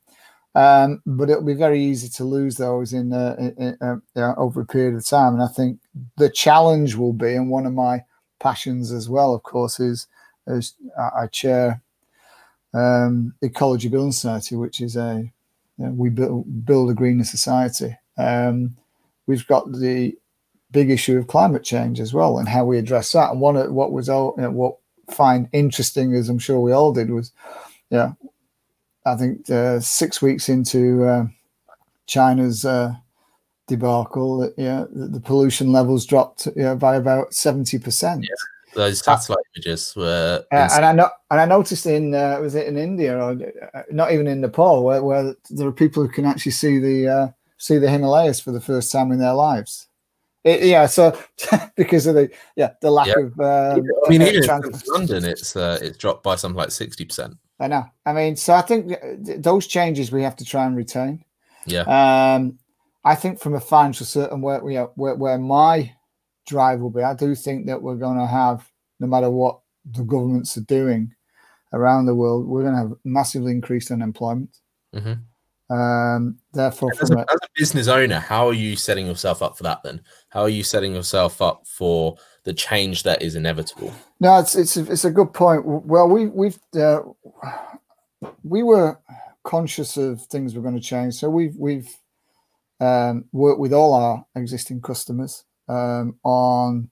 um, 0.54 1.02
but 1.06 1.30
it'll 1.30 1.44
be 1.44 1.54
very 1.54 1.82
easy 1.82 2.10
to 2.10 2.24
lose 2.26 2.58
those 2.58 2.92
in, 2.92 3.14
uh, 3.14 3.36
in 3.58 3.78
uh, 3.82 4.34
over 4.36 4.62
a 4.62 4.66
period 4.66 4.96
of 4.96 5.06
time. 5.06 5.34
And 5.34 5.44
I 5.44 5.48
think 5.48 5.80
the 6.18 6.30
challenge 6.30 6.96
will 6.96 7.14
be, 7.14 7.36
and 7.36 7.50
one 7.50 7.66
of 7.66 7.74
my 7.74 8.04
passions 8.40 8.92
as 8.92 9.08
well, 9.08 9.34
of 9.34 9.44
course, 9.44 9.80
is 9.80 10.08
as 10.48 10.74
I 10.98 11.28
chair 11.28 11.82
um, 12.74 13.34
Ecology 13.42 13.88
Building 13.88 14.12
Society, 14.12 14.56
which 14.56 14.82
is 14.82 14.98
a 14.98 15.32
you 15.78 15.86
know, 15.86 15.92
we 15.92 16.10
build, 16.10 16.66
build 16.66 16.90
a 16.90 16.94
greener 16.94 17.24
society. 17.24 17.96
Um, 18.18 18.76
we've 19.28 19.48
got 19.48 19.72
the 19.72 20.18
big 20.72 20.90
issue 20.90 21.18
of 21.18 21.28
climate 21.28 21.64
change 21.64 22.02
as 22.02 22.14
well, 22.14 22.40
and 22.40 22.50
how 22.50 22.66
we 22.66 22.78
address 22.78 23.14
that. 23.14 23.32
And 23.32 23.40
one 23.40 23.56
of 23.56 23.72
what 23.72 23.94
was 23.94 24.10
all 24.10 24.34
you 24.36 24.44
know, 24.44 24.52
what 24.52 24.78
find 25.10 25.50
interesting, 25.52 26.14
as 26.14 26.30
I'm 26.30 26.40
sure 26.40 26.60
we 26.60 26.72
all 26.72 26.94
did, 26.94 27.10
was 27.10 27.32
yeah, 27.90 28.14
I 29.06 29.16
think 29.16 29.50
uh, 29.50 29.80
six 29.80 30.22
weeks 30.22 30.50
into 30.50 31.06
uh, 31.06 31.26
China's 32.08 32.66
uh, 32.66 32.94
debacle, 33.68 34.52
yeah, 34.58 34.86
the, 34.92 35.08
the, 35.08 35.20
pollution 35.20 35.72
levels 35.72 36.06
dropped 36.06 36.48
yeah, 36.56 36.76
by 36.76 36.96
about 36.96 37.34
seventy 37.34 37.80
percent. 37.80 38.24
Yeah, 38.24 38.36
those 38.76 39.00
satellite 39.00 39.46
images 39.56 39.94
were. 39.96 40.44
and 40.52 40.86
I 40.86 40.94
know, 40.94 41.10
and 41.30 41.40
I 41.40 41.46
noticed 41.46 41.86
in 41.86 42.14
uh, 42.14 42.40
was 42.42 42.56
it 42.56 42.68
in 42.68 42.78
India 42.78 43.18
or 43.18 43.32
uh, 43.74 43.84
not 43.92 44.12
even 44.12 44.28
in 44.28 44.42
Nepal, 44.42 44.84
where, 44.84 45.04
where 45.04 45.36
there 45.50 45.68
are 45.68 45.72
people 45.72 46.04
who 46.04 46.10
can 46.10 46.26
actually 46.26 46.54
see 46.54 46.80
the 46.80 47.08
uh, 47.08 47.28
see 47.58 47.78
the 47.78 47.90
Himalayas 47.90 48.40
for 48.40 48.52
the 48.52 48.62
first 48.62 48.92
time 48.92 49.12
in 49.12 49.20
their 49.20 49.34
lives. 49.34 49.88
It, 50.44 50.64
yeah, 50.64 50.88
so 50.88 51.18
because 51.76 52.08
of 52.08 52.16
the 52.16 52.30
yeah 52.56 52.72
the 52.82 52.90
lack 52.90 53.08
yeah. 53.08 53.20
of. 53.20 53.40
Um, 53.40 53.88
I 54.06 54.10
mean, 54.10 54.22
even 54.24 54.44
in 54.44 54.72
London, 54.88 55.26
it's 55.26 55.56
it's 55.56 55.98
dropped 55.98 56.24
by 56.24 56.36
something 56.36 56.58
like 56.58 56.72
sixty 56.72 57.06
percent. 57.06 57.38
I 57.60 57.68
know. 57.68 57.86
I 58.08 58.14
mean, 58.14 58.36
so 58.36 58.54
I 58.56 58.62
think 58.62 58.94
those 59.44 59.68
changes 59.68 60.12
we 60.12 60.24
have 60.24 60.36
to 60.38 60.46
try 60.46 60.66
and 60.66 60.76
retain. 60.76 61.24
Yeah. 61.68 61.82
Um, 61.82 62.58
I 63.04 63.14
think 63.16 63.40
from 63.40 63.54
a 63.54 63.60
financial 63.60 64.06
certain 64.06 64.42
where, 64.42 64.68
you 64.68 64.78
know, 64.78 64.92
where 64.96 65.16
where 65.16 65.38
my 65.38 65.94
drive 66.48 66.82
will 66.82 66.90
be, 66.90 67.04
I 67.04 67.14
do 67.14 67.36
think 67.36 67.68
that 67.68 67.82
we're 67.82 67.96
going 67.96 68.18
to 68.18 68.26
have, 68.26 68.68
no 69.00 69.08
matter 69.08 69.30
what 69.30 69.60
the 69.86 70.04
governments 70.04 70.58
are 70.58 70.62
doing 70.62 71.14
around 71.74 72.06
the 72.06 72.16
world, 72.16 72.48
we're 72.48 72.64
going 72.64 72.76
to 72.76 72.82
have 72.82 72.94
massively 73.04 73.52
increased 73.52 73.92
unemployment. 73.92 74.58
Mm-hmm. 74.96 75.74
Um, 75.74 76.38
therefore, 76.54 76.92
as 77.00 77.12
a, 77.12 77.18
a, 77.18 77.20
as 77.20 77.40
a 77.44 77.48
business 77.56 77.88
owner, 77.88 78.20
how 78.20 78.48
are 78.48 78.54
you 78.54 78.76
setting 78.76 79.08
yourself 79.08 79.42
up 79.42 79.56
for 79.56 79.64
that? 79.64 79.84
Then, 79.84 80.02
how 80.32 80.42
are 80.42 80.50
you 80.50 80.64
setting 80.64 80.96
yourself 80.96 81.42
up 81.42 81.68
for 81.68 82.18
the 82.44 82.54
change 82.54 83.04
that 83.04 83.22
is 83.22 83.36
inevitable. 83.36 83.94
No, 84.20 84.40
it's 84.40 84.56
it's 84.56 84.78
a, 84.78 84.92
it's 84.92 85.06
a 85.06 85.12
good 85.12 85.34
point. 85.34 85.64
Well, 85.66 86.08
we 86.08 86.28
we've 86.28 86.60
uh, 86.76 87.02
we 88.44 88.64
were 88.64 89.00
conscious 89.44 89.98
of 89.98 90.22
things 90.26 90.56
were 90.56 90.62
going 90.62 90.76
to 90.76 90.82
change, 90.82 91.16
so 91.16 91.30
we've 91.30 91.56
we've 91.58 91.90
um, 92.80 93.26
worked 93.32 93.60
with 93.60 93.74
all 93.74 93.94
our 93.94 94.26
existing 94.36 94.82
customers 94.82 95.44
um, 95.68 96.18
on 96.24 96.90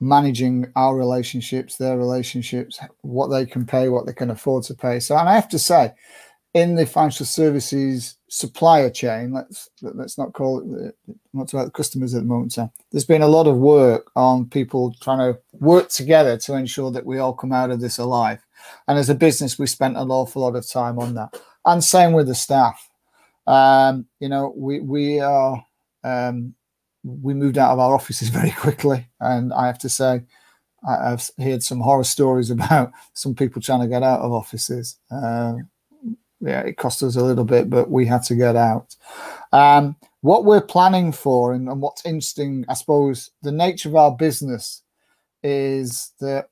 managing 0.00 0.66
our 0.76 0.96
relationships, 0.96 1.76
their 1.76 1.98
relationships, 1.98 2.78
what 3.02 3.28
they 3.28 3.46
can 3.46 3.66
pay, 3.66 3.88
what 3.88 4.06
they 4.06 4.12
can 4.12 4.30
afford 4.30 4.64
to 4.64 4.74
pay. 4.74 4.98
So, 5.00 5.16
and 5.16 5.28
I 5.28 5.34
have 5.34 5.48
to 5.50 5.58
say, 5.58 5.92
in 6.54 6.76
the 6.76 6.86
financial 6.86 7.26
services 7.26 8.16
supplier 8.28 8.88
chain, 8.88 9.32
let's 9.32 9.68
let's 9.82 10.16
not 10.16 10.32
call 10.32 10.60
it 10.86 10.96
not 11.32 11.52
about 11.52 11.66
the 11.66 11.70
customers 11.70 12.14
at 12.14 12.22
the 12.22 12.28
moment. 12.28 12.52
So 12.52 12.70
there's 12.90 13.04
been 13.04 13.22
a 13.22 13.28
lot 13.28 13.48
of 13.48 13.56
work 13.56 14.10
on 14.16 14.48
people 14.48 14.94
trying 15.00 15.18
to 15.18 15.38
work 15.52 15.88
together 15.88 16.36
to 16.38 16.54
ensure 16.54 16.92
that 16.92 17.04
we 17.04 17.18
all 17.18 17.32
come 17.32 17.52
out 17.52 17.70
of 17.70 17.80
this 17.80 17.98
alive. 17.98 18.40
And 18.88 18.98
as 18.98 19.10
a 19.10 19.14
business, 19.14 19.58
we 19.58 19.66
spent 19.66 19.96
an 19.96 20.10
awful 20.10 20.42
lot 20.42 20.56
of 20.56 20.66
time 20.66 20.98
on 20.98 21.14
that. 21.14 21.40
And 21.64 21.82
same 21.82 22.12
with 22.12 22.28
the 22.28 22.34
staff. 22.34 22.88
Um, 23.46 24.06
you 24.20 24.28
know, 24.28 24.54
we 24.56 24.80
we 24.80 25.20
are 25.20 25.64
um, 26.04 26.54
we 27.02 27.34
moved 27.34 27.58
out 27.58 27.72
of 27.72 27.80
our 27.80 27.94
offices 27.94 28.28
very 28.38 28.52
quickly, 28.52 29.08
and 29.20 29.52
I 29.52 29.66
have 29.66 29.78
to 29.80 29.88
say, 29.88 30.22
I've 30.86 31.28
heard 31.38 31.64
some 31.64 31.80
horror 31.80 32.04
stories 32.04 32.50
about 32.58 32.92
some 33.12 33.34
people 33.34 33.60
trying 33.60 33.80
to 33.80 33.88
get 33.88 34.04
out 34.04 34.20
of 34.20 34.32
offices. 34.32 34.98
Uh, 35.10 35.54
yeah, 36.44 36.60
it 36.60 36.76
cost 36.76 37.02
us 37.02 37.16
a 37.16 37.24
little 37.24 37.44
bit, 37.44 37.70
but 37.70 37.90
we 37.90 38.06
had 38.06 38.22
to 38.24 38.34
get 38.34 38.54
out. 38.54 38.94
Um, 39.52 39.96
what 40.20 40.44
we're 40.44 40.60
planning 40.60 41.10
for, 41.10 41.52
and, 41.52 41.68
and 41.68 41.80
what's 41.80 42.04
interesting, 42.04 42.64
I 42.68 42.74
suppose, 42.74 43.30
the 43.42 43.52
nature 43.52 43.88
of 43.88 43.96
our 43.96 44.14
business 44.14 44.82
is 45.42 46.12
that 46.20 46.48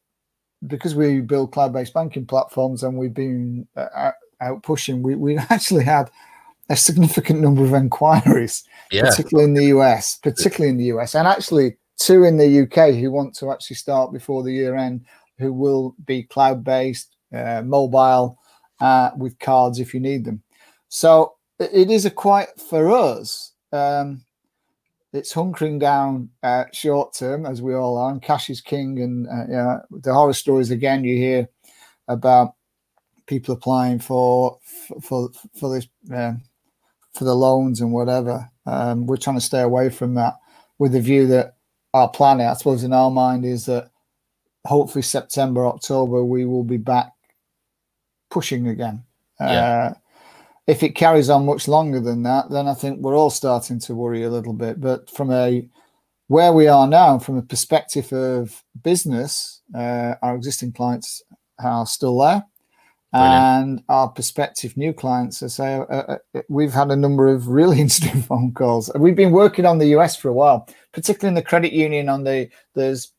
because 0.66 0.94
we 0.94 1.20
build 1.20 1.52
cloud-based 1.52 1.92
banking 1.92 2.26
platforms 2.26 2.82
and 2.82 2.96
we've 2.96 3.14
been 3.14 3.66
uh, 3.76 4.12
out 4.40 4.62
pushing, 4.62 5.02
we 5.02 5.14
we 5.14 5.36
actually 5.50 5.84
had 5.84 6.10
a 6.70 6.76
significant 6.76 7.40
number 7.40 7.64
of 7.64 7.74
inquiries, 7.74 8.64
yeah. 8.90 9.02
particularly 9.02 9.48
in 9.48 9.54
the 9.54 9.66
US, 9.76 10.18
particularly 10.22 10.70
in 10.70 10.78
the 10.78 10.96
US, 10.96 11.14
and 11.14 11.28
actually 11.28 11.76
two 11.98 12.24
in 12.24 12.36
the 12.38 12.62
UK 12.62 12.94
who 12.94 13.10
want 13.10 13.34
to 13.36 13.50
actually 13.52 13.76
start 13.76 14.12
before 14.12 14.42
the 14.42 14.52
year 14.52 14.76
end, 14.76 15.04
who 15.38 15.52
will 15.52 15.94
be 16.06 16.22
cloud-based, 16.22 17.14
uh, 17.34 17.62
mobile, 17.64 18.38
uh, 18.82 19.12
with 19.16 19.38
cards 19.38 19.78
if 19.78 19.94
you 19.94 20.00
need 20.00 20.24
them. 20.24 20.42
So 20.88 21.34
it 21.58 21.90
is 21.90 22.04
a 22.04 22.10
quite 22.10 22.48
for 22.68 22.90
us. 22.90 23.52
Um, 23.72 24.24
it's 25.12 25.32
hunkering 25.32 25.78
down 25.78 26.30
uh, 26.42 26.64
short 26.72 27.14
term 27.14 27.46
as 27.46 27.62
we 27.62 27.74
all 27.74 27.96
are, 27.96 28.10
and 28.10 28.20
cash 28.20 28.50
is 28.50 28.60
king. 28.60 29.00
And 29.00 29.28
uh, 29.28 29.44
yeah, 29.48 29.78
the 29.90 30.12
horror 30.12 30.32
stories 30.32 30.70
again 30.70 31.04
you 31.04 31.16
hear 31.16 31.48
about 32.08 32.54
people 33.26 33.54
applying 33.54 34.00
for 34.00 34.58
for 35.00 35.30
for 35.58 35.72
this 35.72 35.86
um, 36.12 36.42
for 37.14 37.24
the 37.24 37.36
loans 37.36 37.80
and 37.80 37.92
whatever. 37.92 38.50
Um, 38.66 39.06
we're 39.06 39.16
trying 39.16 39.36
to 39.36 39.44
stay 39.44 39.60
away 39.60 39.90
from 39.90 40.14
that 40.14 40.34
with 40.78 40.92
the 40.92 41.00
view 41.00 41.26
that 41.28 41.54
our 41.94 42.08
plan, 42.08 42.40
I 42.40 42.54
suppose, 42.54 42.82
in 42.82 42.92
our 42.92 43.10
mind 43.10 43.44
is 43.44 43.66
that 43.66 43.90
hopefully 44.64 45.02
September, 45.02 45.66
October, 45.66 46.24
we 46.24 46.46
will 46.46 46.64
be 46.64 46.78
back 46.78 47.11
pushing 48.32 48.68
again. 48.68 49.04
Yeah. 49.40 49.46
Uh, 49.46 49.94
if 50.66 50.82
it 50.82 50.94
carries 50.94 51.28
on 51.28 51.44
much 51.44 51.68
longer 51.68 52.00
than 52.00 52.22
that, 52.22 52.50
then 52.50 52.66
I 52.66 52.74
think 52.74 53.00
we're 53.00 53.16
all 53.16 53.30
starting 53.30 53.78
to 53.80 53.94
worry 53.94 54.22
a 54.22 54.30
little 54.30 54.54
bit. 54.54 54.80
But 54.80 55.10
from 55.10 55.30
a 55.30 55.68
where 56.28 56.52
we 56.52 56.66
are 56.66 56.86
now, 56.86 57.18
from 57.18 57.36
a 57.36 57.42
perspective 57.42 58.12
of 58.12 58.62
business, 58.82 59.60
uh, 59.74 60.14
our 60.22 60.34
existing 60.34 60.72
clients 60.72 61.22
are 61.62 61.84
still 61.86 62.18
there. 62.18 62.44
Brilliant. 63.12 63.44
And 63.44 63.84
our 63.90 64.08
prospective 64.08 64.74
new 64.78 64.94
clients, 64.94 65.42
I 65.42 65.48
say, 65.48 65.74
uh, 65.74 65.80
uh, 65.80 66.16
uh 66.34 66.42
we've 66.48 66.72
had 66.72 66.90
a 66.90 66.96
number 66.96 67.28
of 67.28 67.48
really 67.48 67.78
interesting 67.84 68.22
phone 68.22 68.52
calls. 68.52 68.90
We've 68.96 69.16
been 69.16 69.32
working 69.32 69.66
on 69.66 69.78
the 69.78 69.88
US 69.96 70.16
for 70.16 70.28
a 70.28 70.32
while, 70.32 70.66
particularly 70.92 71.32
in 71.32 71.34
the 71.34 71.42
credit 71.42 71.72
union. 71.72 72.08
On 72.08 72.24
the 72.24 72.48
there's, 72.74 73.12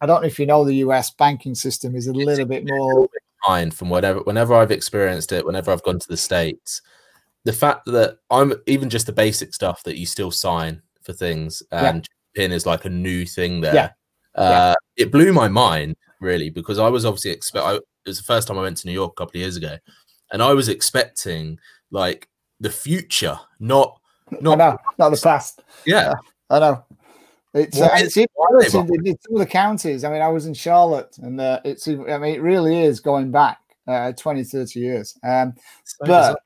I 0.00 0.06
don't 0.06 0.22
know 0.22 0.28
if 0.28 0.38
you 0.38 0.46
know, 0.46 0.64
the 0.64 0.80
US 0.86 1.10
banking 1.10 1.54
system 1.54 1.94
is 1.94 2.06
a 2.06 2.14
little 2.14 2.46
bit 2.46 2.64
more 2.66 3.08
mind 3.48 3.74
from 3.74 3.88
whatever 3.88 4.20
whenever 4.20 4.54
I've 4.54 4.70
experienced 4.70 5.32
it, 5.32 5.44
whenever 5.44 5.70
I've 5.70 5.82
gone 5.82 5.98
to 5.98 6.08
the 6.08 6.16
States, 6.16 6.82
the 7.44 7.52
fact 7.52 7.86
that 7.86 8.18
I'm 8.30 8.54
even 8.66 8.90
just 8.90 9.06
the 9.06 9.12
basic 9.12 9.54
stuff 9.54 9.82
that 9.84 9.98
you 9.98 10.06
still 10.06 10.30
sign 10.30 10.82
for 11.02 11.12
things 11.12 11.62
and 11.70 12.08
yeah. 12.36 12.42
pin 12.42 12.52
is 12.52 12.66
like 12.66 12.84
a 12.84 12.90
new 12.90 13.24
thing 13.24 13.60
there. 13.60 13.74
Yeah. 13.74 13.90
Uh, 14.34 14.74
yeah. 14.96 15.04
It 15.04 15.12
blew 15.12 15.32
my 15.32 15.48
mind 15.48 15.96
really 16.20 16.50
because 16.50 16.78
I 16.78 16.88
was 16.88 17.04
obviously 17.04 17.30
expect. 17.30 17.66
it 17.66 17.82
was 18.04 18.18
the 18.18 18.24
first 18.24 18.48
time 18.48 18.58
I 18.58 18.62
went 18.62 18.76
to 18.78 18.86
New 18.86 18.92
York 18.92 19.12
a 19.12 19.22
couple 19.22 19.38
of 19.38 19.42
years 19.42 19.56
ago, 19.56 19.76
and 20.32 20.42
I 20.42 20.52
was 20.52 20.68
expecting 20.68 21.58
like 21.90 22.28
the 22.60 22.70
future, 22.70 23.38
not 23.60 24.00
not 24.40 24.58
not 24.98 25.10
the 25.10 25.20
past. 25.22 25.62
Yeah, 25.84 26.12
I 26.50 26.58
know. 26.58 26.84
It's, 27.56 27.80
uh, 27.80 27.88
it's, 27.94 28.16
in, 28.18 28.26
it's, 28.60 28.74
in, 28.74 28.86
it's 29.06 29.26
in 29.30 29.36
the 29.36 29.46
counties. 29.46 30.04
I 30.04 30.10
mean, 30.10 30.20
I 30.20 30.28
was 30.28 30.44
in 30.44 30.52
Charlotte, 30.52 31.16
and 31.22 31.40
uh, 31.40 31.60
it's. 31.64 31.88
I 31.88 31.92
mean, 31.92 32.34
it 32.34 32.42
really 32.42 32.82
is 32.82 33.00
going 33.00 33.30
back 33.30 33.58
uh, 33.88 34.12
20, 34.12 34.44
30 34.44 34.78
years. 34.78 35.18
Um, 35.24 35.54
but 36.00 36.38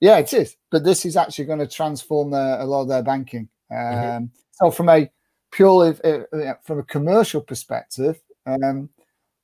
yeah, 0.00 0.18
it 0.18 0.32
is. 0.34 0.56
But 0.70 0.84
this 0.84 1.06
is 1.06 1.16
actually 1.16 1.46
going 1.46 1.60
to 1.60 1.66
transform 1.66 2.30
their, 2.30 2.60
a 2.60 2.64
lot 2.64 2.82
of 2.82 2.88
their 2.88 3.02
banking. 3.02 3.48
Mm-hmm. 3.72 3.98
Um, 3.98 4.04
mm-hmm. 4.04 4.24
So, 4.52 4.70
from 4.70 4.90
a 4.90 5.10
purely 5.50 5.96
uh, 6.04 6.54
from 6.62 6.80
a 6.80 6.84
commercial 6.84 7.40
perspective, 7.40 8.20
um, 8.46 8.90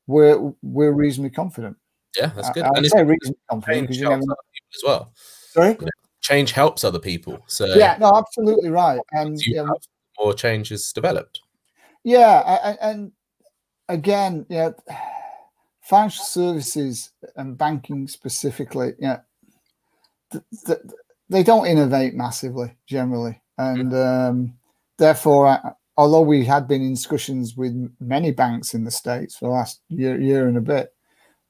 we're 0.07 0.53
we're 0.63 0.93
reasonably 0.93 1.31
confident. 1.31 1.77
Yeah, 2.19 2.31
that's 2.35 2.51
good. 2.51 2.65
I, 2.65 2.71
I 2.75 2.83
say 2.83 3.05
reasonably 3.05 3.41
confident 3.51 3.83
because 3.83 3.99
you 3.99 4.09
never 4.09 4.23
know. 4.23 4.37
as 4.75 4.83
well. 4.85 5.13
Sorry, 5.17 5.79
change 6.21 6.53
helps 6.53 6.85
other 6.85 6.99
people. 6.99 7.43
So 7.47 7.67
yeah, 7.67 7.97
no, 7.99 8.13
absolutely 8.17 8.71
right. 8.71 9.01
And 9.13 9.41
you 9.41 9.65
know, 9.65 9.79
more 10.19 10.35
change 10.35 10.73
is 10.73 10.93
developed. 10.93 11.41
Yeah, 12.05 12.77
and 12.81 13.13
again, 13.89 14.47
yeah, 14.49 14.71
financial 15.83 16.25
services 16.25 17.11
and 17.37 17.59
banking 17.59 18.09
specifically, 18.09 18.95
yeah, 18.99 19.21
th- 20.33 20.45
th- 20.67 20.79
they 21.29 21.43
don't 21.43 21.67
innovate 21.67 22.15
massively 22.15 22.77
generally, 22.87 23.41
and 23.59 23.95
um, 23.95 24.55
therefore, 24.99 25.61
although 25.97 26.21
we 26.21 26.45
had 26.45 26.69
been 26.69 26.83
in 26.83 26.95
discussions 26.95 27.57
with 27.57 27.93
many 28.01 28.31
banks 28.31 28.75
in 28.75 28.85
the 28.85 28.91
states 28.91 29.37
for 29.37 29.47
the 29.47 29.51
last 29.51 29.81
year, 29.89 30.21
year 30.21 30.47
and 30.47 30.57
a 30.57 30.61
bit, 30.61 30.95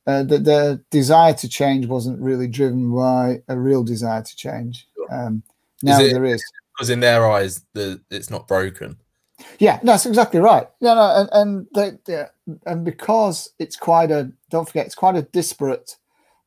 uh, 0.07 0.23
the, 0.23 0.39
the, 0.39 0.85
desire 0.91 1.35
to 1.35 1.49
change 1.49 1.87
wasn't 1.87 2.21
really 2.21 2.47
driven 2.47 2.95
by 2.95 3.43
a 3.49 3.59
real 3.59 3.83
desire 3.83 4.23
to 4.23 4.37
change. 4.37 4.87
Um, 5.11 5.43
now 5.83 6.01
is 6.01 6.11
it, 6.11 6.15
there 6.15 6.25
is 6.25 6.43
because 6.77 6.91
in 6.91 7.01
their 7.01 7.29
eyes, 7.31 7.65
the 7.73 8.01
it's 8.11 8.31
not 8.31 8.47
broken. 8.47 8.97
Yeah, 9.59 9.81
that's 9.83 10.07
exactly 10.07 10.41
right. 10.41 10.69
Yeah, 10.81 10.95
no, 10.95 11.15
and 11.17 11.29
and 11.33 11.67
they, 11.75 12.13
yeah, 12.13 12.29
and 12.67 12.85
because 12.85 13.51
it's 13.59 13.77
quite 13.77 14.11
a 14.11 14.31
don't 14.51 14.67
forget 14.67 14.87
it's 14.87 14.95
quite 14.95 15.17
a 15.17 15.23
disparate 15.23 15.97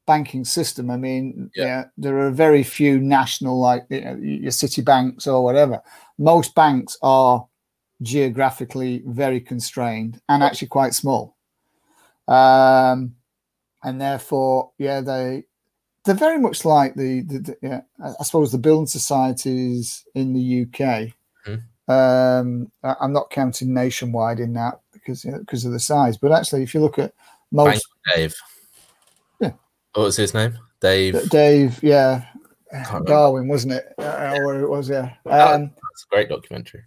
banking 0.06 0.46
system. 0.46 0.90
I 0.92 0.98
mean, 0.98 1.52
yeah, 1.56 1.66
yeah 1.66 1.84
there 1.98 2.20
are 2.20 2.32
very 2.32 2.64
few 2.64 3.00
national 3.00 3.60
like 3.60 3.86
you 3.90 4.02
know, 4.02 4.16
your 4.16 4.52
city 4.52 4.82
banks 4.82 5.28
or 5.28 5.44
whatever. 5.44 5.82
Most 6.18 6.56
banks 6.56 6.98
are 7.02 7.48
geographically 8.02 9.04
very 9.06 9.42
constrained 9.42 10.22
and 10.30 10.44
actually 10.44 10.68
quite 10.70 10.94
small. 10.94 11.36
Um, 12.28 13.16
and 13.84 14.00
therefore, 14.00 14.72
yeah, 14.78 15.02
they 15.02 15.46
they're 16.06 16.16
very 16.16 16.40
much 16.40 16.66
like 16.66 16.96
the, 16.96 17.22
the, 17.22 17.40
the 17.40 17.58
yeah, 17.62 17.82
I 18.04 18.24
suppose 18.24 18.52
the 18.52 18.58
building 18.58 18.88
societies 18.88 20.06
in 20.16 20.34
the 20.34 20.64
UK. 20.64 21.14
Mm. 21.48 21.64
Um, 21.88 22.72
I'm 22.84 23.14
not 23.14 23.30
counting 23.30 23.74
nationwide 23.74 24.40
in 24.40 24.54
that 24.54 24.80
because 24.94 25.26
you 25.26 25.32
know, 25.32 25.40
because 25.40 25.66
of 25.66 25.72
the 25.72 25.80
size, 25.80 26.18
but 26.18 26.32
actually, 26.32 26.64
if 26.64 26.74
you 26.74 26.80
look 26.80 27.00
at 27.00 27.14
most 27.52 27.88
Bank 28.06 28.16
Dave, 28.16 28.36
yeah, 29.40 29.52
what 29.94 30.04
was 30.04 30.18
his 30.18 30.34
name? 30.34 30.58
Dave. 30.80 31.30
Dave, 31.30 31.82
yeah, 31.84 32.26
Darwin, 33.06 33.48
wasn't 33.48 33.74
it? 33.74 33.94
Uh, 33.98 34.38
or 34.42 34.62
it 34.62 34.70
was, 34.70 34.90
yeah. 34.90 35.14
Um, 35.26 35.72
that's 35.72 36.06
a 36.06 36.10
great 36.10 36.30
documentary. 36.30 36.84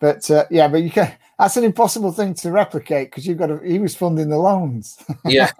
But 0.00 0.30
uh, 0.30 0.44
yeah, 0.50 0.68
but 0.68 0.82
you 0.82 0.90
can. 0.90 1.12
That's 1.38 1.56
an 1.56 1.64
impossible 1.64 2.12
thing 2.12 2.34
to 2.34 2.52
replicate 2.52 3.10
because 3.10 3.26
you've 3.26 3.38
got 3.38 3.48
to. 3.48 3.58
He 3.58 3.78
was 3.78 3.96
funding 3.96 4.28
the 4.28 4.38
loans. 4.38 4.96
yeah, 5.24 5.50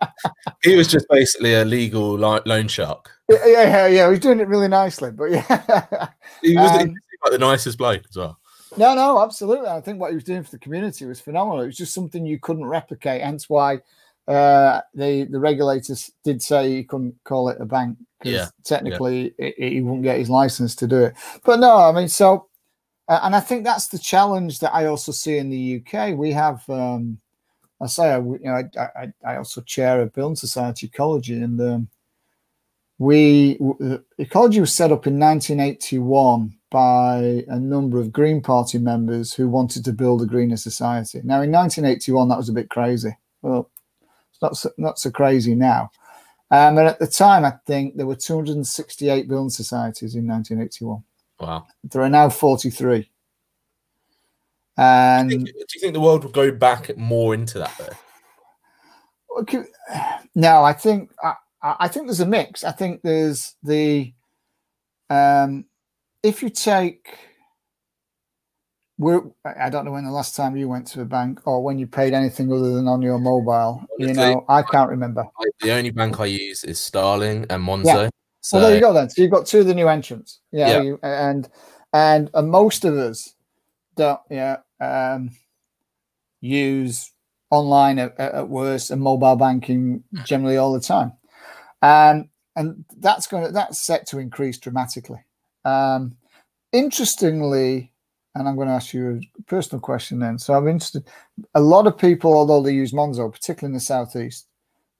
he 0.62 0.76
was 0.76 0.88
just 0.88 1.06
basically 1.08 1.54
a 1.54 1.64
legal 1.64 2.14
loan 2.16 2.68
shark. 2.68 3.10
Yeah, 3.28 3.46
yeah, 3.46 3.86
yeah. 3.86 4.04
He 4.06 4.10
was 4.10 4.18
doing 4.20 4.40
it 4.40 4.48
really 4.48 4.68
nicely, 4.68 5.10
but 5.12 5.30
yeah, 5.30 6.08
he 6.42 6.56
was 6.56 6.70
um, 6.82 6.94
like 7.22 7.32
the 7.32 7.38
nicest 7.38 7.78
bloke 7.78 8.02
as 8.08 8.16
well. 8.16 8.38
No, 8.76 8.94
no, 8.94 9.22
absolutely. 9.22 9.68
I 9.68 9.80
think 9.80 10.00
what 10.00 10.10
he 10.10 10.16
was 10.16 10.24
doing 10.24 10.42
for 10.42 10.50
the 10.50 10.58
community 10.58 11.06
was 11.06 11.20
phenomenal. 11.20 11.62
It 11.62 11.66
was 11.66 11.76
just 11.76 11.94
something 11.94 12.26
you 12.26 12.40
couldn't 12.40 12.66
replicate. 12.66 13.22
Hence 13.22 13.48
why 13.48 13.80
uh, 14.26 14.80
the 14.94 15.24
the 15.24 15.38
regulators 15.38 16.10
did 16.24 16.42
say 16.42 16.70
he 16.70 16.84
couldn't 16.84 17.14
call 17.24 17.48
it 17.50 17.60
a 17.60 17.66
bank 17.66 17.98
because 18.18 18.32
yeah. 18.32 18.48
technically 18.64 19.34
yeah. 19.38 19.50
he 19.58 19.80
wouldn't 19.80 20.02
get 20.02 20.18
his 20.18 20.30
license 20.30 20.74
to 20.76 20.86
do 20.86 21.04
it. 21.04 21.14
But 21.44 21.60
no, 21.60 21.76
I 21.76 21.92
mean, 21.92 22.08
so 22.08 22.48
uh, 23.08 23.20
and 23.22 23.36
I 23.36 23.40
think 23.40 23.64
that's 23.64 23.88
the 23.88 23.98
challenge 23.98 24.60
that 24.60 24.74
I 24.74 24.86
also 24.86 25.12
see 25.12 25.36
in 25.36 25.50
the 25.50 25.82
UK. 25.82 26.16
We 26.16 26.32
have, 26.32 26.68
um, 26.70 27.18
I 27.80 27.86
say, 27.86 28.12
I, 28.12 28.18
you 28.18 28.38
know, 28.42 28.62
I, 28.78 28.80
I, 28.80 29.12
I, 29.26 29.36
also 29.36 29.60
chair 29.60 30.00
a 30.00 30.06
building 30.06 30.36
society 30.36 30.86
ecology, 30.86 31.34
and 31.34 31.60
um, 31.60 31.88
we 32.98 33.58
ecology 34.18 34.60
was 34.60 34.72
set 34.72 34.92
up 34.92 35.06
in 35.06 35.18
1981 35.18 36.56
by 36.70 37.44
a 37.48 37.58
number 37.58 37.98
of 37.98 38.12
Green 38.12 38.40
Party 38.40 38.78
members 38.78 39.34
who 39.34 39.48
wanted 39.48 39.84
to 39.84 39.92
build 39.92 40.22
a 40.22 40.26
greener 40.26 40.56
society. 40.56 41.20
Now, 41.22 41.42
in 41.42 41.52
1981, 41.52 42.28
that 42.28 42.38
was 42.38 42.48
a 42.48 42.52
bit 42.52 42.70
crazy. 42.70 43.16
Well, 43.42 43.70
it's 44.30 44.40
not 44.40 44.56
so, 44.56 44.70
not 44.78 44.98
so 44.98 45.10
crazy 45.10 45.54
now. 45.54 45.90
Um, 46.50 46.78
and 46.78 46.88
at 46.88 46.98
the 46.98 47.06
time, 47.06 47.44
I 47.44 47.52
think 47.66 47.96
there 47.96 48.06
were 48.06 48.16
268 48.16 49.28
building 49.28 49.50
societies 49.50 50.14
in 50.14 50.26
1981. 50.26 51.04
Wow. 51.44 51.66
There 51.84 52.00
are 52.00 52.08
now 52.08 52.30
43. 52.30 53.10
And 54.78 55.28
do 55.28 55.36
you, 55.36 55.44
think, 55.44 55.56
do 55.56 55.64
you 55.74 55.80
think 55.80 55.92
the 55.92 56.00
world 56.00 56.24
will 56.24 56.30
go 56.30 56.50
back 56.50 56.96
more 56.96 57.34
into 57.34 57.58
that 57.58 57.74
though? 57.78 59.40
Okay. 59.40 59.64
No, 60.34 60.64
I 60.64 60.72
think 60.72 61.10
I, 61.22 61.34
I 61.62 61.88
think 61.88 62.06
there's 62.06 62.20
a 62.20 62.26
mix. 62.26 62.64
I 62.64 62.72
think 62.72 63.02
there's 63.02 63.56
the 63.62 64.12
um 65.10 65.66
if 66.22 66.42
you 66.42 66.48
take 66.48 67.18
we're 68.96 69.22
I 69.44 69.68
don't 69.68 69.84
know 69.84 69.92
when 69.92 70.04
the 70.04 70.10
last 70.10 70.34
time 70.34 70.56
you 70.56 70.68
went 70.68 70.86
to 70.88 71.02
a 71.02 71.04
bank 71.04 71.46
or 71.46 71.62
when 71.62 71.78
you 71.78 71.86
paid 71.86 72.14
anything 72.14 72.50
other 72.50 72.72
than 72.72 72.88
on 72.88 73.02
your 73.02 73.18
mobile. 73.18 73.84
You 73.98 74.14
know, 74.14 74.46
I 74.48 74.62
can't 74.62 74.88
remember. 74.88 75.26
The 75.60 75.72
only 75.72 75.90
bank 75.90 76.18
I 76.20 76.26
use 76.26 76.64
is 76.64 76.80
Starling 76.80 77.44
and 77.50 77.62
Monzo. 77.62 77.84
Yeah. 78.04 78.10
So 78.44 78.58
well, 78.58 78.66
there 78.66 78.74
you 78.74 78.82
go. 78.82 78.92
Then 78.92 79.08
so 79.08 79.22
you've 79.22 79.30
got 79.30 79.46
two 79.46 79.60
of 79.60 79.66
the 79.66 79.74
new 79.74 79.88
entrants. 79.88 80.40
Yeah, 80.52 80.68
yeah. 80.68 80.82
You, 80.82 81.00
and 81.02 81.48
and 81.94 82.30
and 82.34 82.50
most 82.50 82.84
of 82.84 82.94
us 82.94 83.34
don't. 83.96 84.20
Yeah, 84.28 84.58
um, 84.82 85.30
use 86.42 87.10
online 87.48 87.98
at, 87.98 88.20
at 88.20 88.46
worst 88.46 88.90
and 88.90 89.00
mobile 89.00 89.36
banking 89.36 90.04
generally 90.24 90.58
all 90.58 90.74
the 90.74 90.80
time, 90.80 91.12
um, 91.80 92.28
and 92.54 92.84
that's 92.98 93.26
going 93.26 93.46
to 93.46 93.50
that's 93.50 93.80
set 93.80 94.06
to 94.08 94.18
increase 94.18 94.58
dramatically. 94.58 95.24
Um, 95.64 96.14
interestingly, 96.70 97.94
and 98.34 98.46
I'm 98.46 98.56
going 98.56 98.68
to 98.68 98.74
ask 98.74 98.92
you 98.92 99.22
a 99.38 99.42
personal 99.44 99.80
question 99.80 100.18
then. 100.18 100.38
So 100.38 100.52
I'm 100.52 100.68
interested. 100.68 101.04
A 101.54 101.62
lot 101.62 101.86
of 101.86 101.96
people, 101.96 102.34
although 102.34 102.62
they 102.62 102.74
use 102.74 102.92
Monzo, 102.92 103.32
particularly 103.32 103.70
in 103.70 103.74
the 103.78 103.80
southeast, 103.80 104.48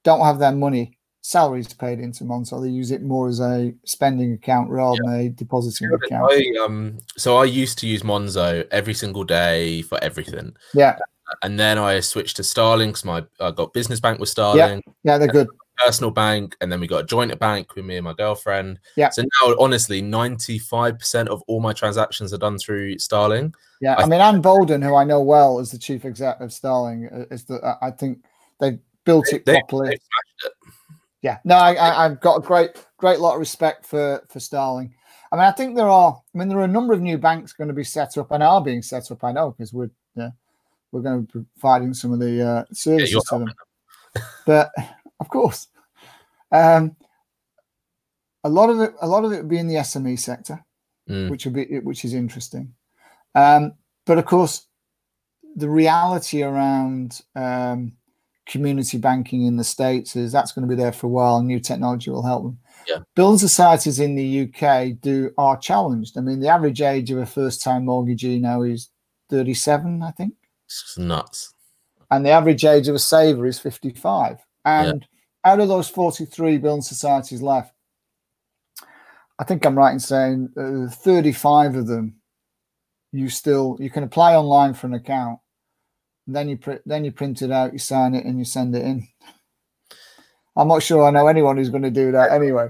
don't 0.03 0.25
have 0.25 0.39
their 0.39 0.51
money 0.51 0.94
salaries 1.25 1.73
paid 1.73 1.99
into 1.99 2.23
Monzo. 2.23 2.61
They 2.61 2.69
use 2.69 2.91
it 2.91 3.01
more 3.01 3.27
as 3.27 3.39
a 3.39 3.73
spending 3.83 4.33
account 4.33 4.69
rather 4.69 4.99
yeah. 5.03 5.11
than 5.11 5.19
a 5.21 5.29
depositing 5.29 5.89
yeah, 5.89 5.95
account. 5.95 6.31
I, 6.31 6.63
um, 6.63 6.99
so 7.17 7.37
I 7.37 7.45
used 7.45 7.79
to 7.79 7.87
use 7.87 8.03
Monzo 8.03 8.67
every 8.69 8.93
single 8.93 9.23
day 9.23 9.81
for 9.81 9.97
everything. 10.03 10.55
Yeah. 10.75 10.99
And 11.41 11.59
then 11.59 11.79
I 11.79 11.99
switched 12.01 12.35
to 12.35 12.43
Starling 12.43 12.89
because 12.89 13.05
my 13.05 13.25
I 13.39 13.49
got 13.49 13.73
business 13.73 13.99
bank 13.99 14.19
with 14.19 14.29
Starling. 14.29 14.83
Yeah, 14.85 15.13
yeah 15.13 15.17
they're 15.17 15.27
good. 15.27 15.47
Personal 15.83 16.11
bank, 16.11 16.55
and 16.61 16.71
then 16.71 16.79
we 16.79 16.87
got 16.87 17.03
a 17.03 17.05
joint 17.05 17.37
bank 17.39 17.75
with 17.75 17.83
me 17.83 17.97
and 17.97 18.05
my 18.05 18.13
girlfriend. 18.13 18.79
Yeah. 18.95 19.09
So 19.09 19.23
now, 19.23 19.55
honestly, 19.59 20.01
ninety 20.01 20.59
five 20.59 20.99
percent 20.99 21.27
of 21.27 21.41
all 21.47 21.59
my 21.59 21.73
transactions 21.73 22.33
are 22.33 22.37
done 22.37 22.59
through 22.59 22.99
Starling. 22.99 23.53
Yeah, 23.81 23.95
I, 23.95 24.03
I 24.03 24.05
mean, 24.05 24.21
Anne 24.21 24.41
Boden, 24.41 24.81
who 24.81 24.95
I 24.95 25.03
know 25.03 25.21
well 25.21 25.59
as 25.59 25.71
the 25.71 25.79
chief 25.79 26.05
exec 26.05 26.39
of 26.39 26.53
Starling, 26.53 27.09
uh, 27.11 27.25
is 27.33 27.43
the 27.45 27.77
I 27.81 27.91
think 27.91 28.19
they 28.61 28.77
built 29.03 29.27
it 29.33 29.45
they, 29.45 29.53
properly. 29.53 29.89
They 29.89 29.97
yeah, 31.25 31.39
no, 31.43 31.55
I, 31.55 32.03
have 32.03 32.21
got 32.21 32.37
a 32.37 32.41
great, 32.41 32.69
great 32.97 33.19
lot 33.19 33.33
of 33.33 33.39
respect 33.39 33.83
for 33.83 34.23
for 34.29 34.39
Starling. 34.39 34.93
I 35.31 35.35
mean, 35.35 35.45
I 35.45 35.51
think 35.51 35.75
there 35.75 35.89
are. 35.89 36.13
I 36.13 36.37
mean, 36.37 36.49
there 36.49 36.59
are 36.59 36.65
a 36.65 36.67
number 36.67 36.93
of 36.93 37.01
new 37.01 37.17
banks 37.17 37.51
going 37.51 37.67
to 37.67 37.73
be 37.73 37.83
set 37.83 38.15
up 38.19 38.29
and 38.29 38.43
are 38.43 38.63
being 38.63 38.83
set 38.83 39.09
up. 39.09 39.23
I 39.23 39.31
know 39.31 39.49
because 39.49 39.73
we're 39.73 39.89
yeah, 40.15 40.29
we're 40.91 41.01
going 41.01 41.25
to 41.25 41.39
be 41.39 41.45
providing 41.59 41.95
some 41.95 42.13
of 42.13 42.19
the 42.19 42.47
uh, 42.47 42.63
services 42.71 43.11
yeah, 43.11 43.39
to 43.39 43.45
them. 43.45 43.53
but 44.45 44.71
of 45.19 45.27
course, 45.29 45.67
um, 46.51 46.95
a 48.43 48.49
lot 48.49 48.69
of 48.69 48.79
it, 48.81 48.93
a 49.01 49.07
lot 49.07 49.25
of 49.25 49.31
it 49.31 49.41
will 49.41 49.49
be 49.49 49.57
in 49.57 49.67
the 49.67 49.77
SME 49.77 50.19
sector, 50.19 50.63
mm. 51.09 51.31
which 51.31 51.45
will 51.45 51.53
be 51.53 51.79
which 51.79 52.05
is 52.05 52.13
interesting. 52.13 52.71
Um, 53.33 53.73
but 54.05 54.19
of 54.19 54.25
course, 54.25 54.67
the 55.55 55.69
reality 55.69 56.43
around 56.43 57.21
um, 57.35 57.93
community 58.45 58.97
banking 58.97 59.45
in 59.45 59.57
the 59.57 59.63
States 59.63 60.15
is 60.15 60.31
that's 60.31 60.51
going 60.51 60.67
to 60.67 60.73
be 60.73 60.79
there 60.79 60.91
for 60.91 61.07
a 61.07 61.09
while. 61.09 61.41
New 61.41 61.59
technology 61.59 62.09
will 62.09 62.25
help 62.25 62.43
them. 62.43 62.59
Yeah. 62.87 62.99
Building 63.15 63.39
societies 63.39 63.99
in 63.99 64.15
the 64.15 64.41
UK 64.43 64.99
do 65.01 65.31
are 65.37 65.57
challenged. 65.57 66.17
I 66.17 66.21
mean, 66.21 66.39
the 66.39 66.49
average 66.49 66.81
age 66.81 67.09
of 67.11 67.17
a 67.17 67.25
first 67.25 67.61
time 67.63 67.85
mortgagee 67.85 68.39
now 68.39 68.61
is 68.61 68.89
37, 69.29 70.03
I 70.03 70.11
think. 70.11 70.33
It's 70.65 70.97
nuts. 70.97 71.53
And 72.11 72.25
the 72.25 72.29
average 72.29 72.63
age 72.65 72.87
of 72.87 72.95
a 72.95 72.99
saver 72.99 73.47
is 73.47 73.59
55. 73.59 74.37
And 74.65 75.01
yeah. 75.01 75.51
out 75.51 75.59
of 75.59 75.67
those 75.67 75.89
43 75.89 76.57
building 76.59 76.81
societies 76.81 77.41
left, 77.41 77.73
I 79.39 79.43
think 79.43 79.65
I'm 79.65 79.77
right 79.77 79.91
in 79.91 79.99
saying 79.99 80.49
uh, 80.57 80.93
35 80.93 81.75
of 81.75 81.87
them 81.87 82.15
you 83.15 83.29
still 83.29 83.77
you 83.79 83.89
can 83.89 84.03
apply 84.03 84.35
online 84.35 84.73
for 84.73 84.87
an 84.87 84.93
account 84.93 85.39
then 86.27 86.49
you 86.49 86.57
print, 86.57 86.81
then 86.85 87.05
you 87.05 87.11
print 87.11 87.41
it 87.41 87.51
out, 87.51 87.73
you 87.73 87.79
sign 87.79 88.15
it, 88.15 88.25
and 88.25 88.39
you 88.39 88.45
send 88.45 88.75
it 88.75 88.83
in. 88.83 89.07
I'm 90.55 90.67
not 90.67 90.83
sure 90.83 91.03
I 91.03 91.11
know 91.11 91.27
anyone 91.27 91.57
who's 91.57 91.69
going 91.69 91.83
to 91.83 91.91
do 91.91 92.11
that 92.13 92.31
anyway. 92.31 92.69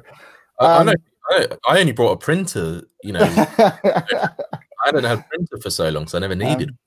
Um, 0.60 0.90
I, 0.90 0.94
know, 1.40 1.58
I, 1.68 1.80
only 1.80 1.92
brought 1.92 2.14
a 2.14 2.18
printer, 2.18 2.82
you 3.04 3.14
know. 3.14 3.22
I 3.22 4.30
I 4.86 4.92
don't 4.92 5.04
have 5.04 5.20
a 5.20 5.26
printer 5.30 5.58
for 5.62 5.70
so 5.70 5.90
long, 5.90 6.08
so 6.08 6.18
I 6.18 6.22
never 6.22 6.36
needed. 6.36 6.70
Um, 6.70 6.78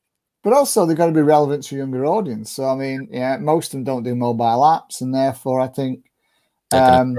but 0.43 0.53
also 0.53 0.87
they've 0.87 0.97
got 0.97 1.07
to 1.07 1.13
be 1.13 1.21
relevant 1.21 1.65
to 1.65 1.75
a 1.75 1.79
younger 1.79 2.07
audience. 2.07 2.53
So 2.53 2.65
I 2.69 2.75
mean, 2.75 3.09
yeah, 3.11 3.37
most 3.39 3.69
of 3.69 3.73
them 3.73 3.85
don't 3.85 4.03
do 4.03 4.15
mobile 4.15 4.63
apps, 4.63 5.01
and 5.01 5.15
therefore 5.15 5.61
I 5.61 5.67
think, 5.69 6.05
um, 6.73 7.19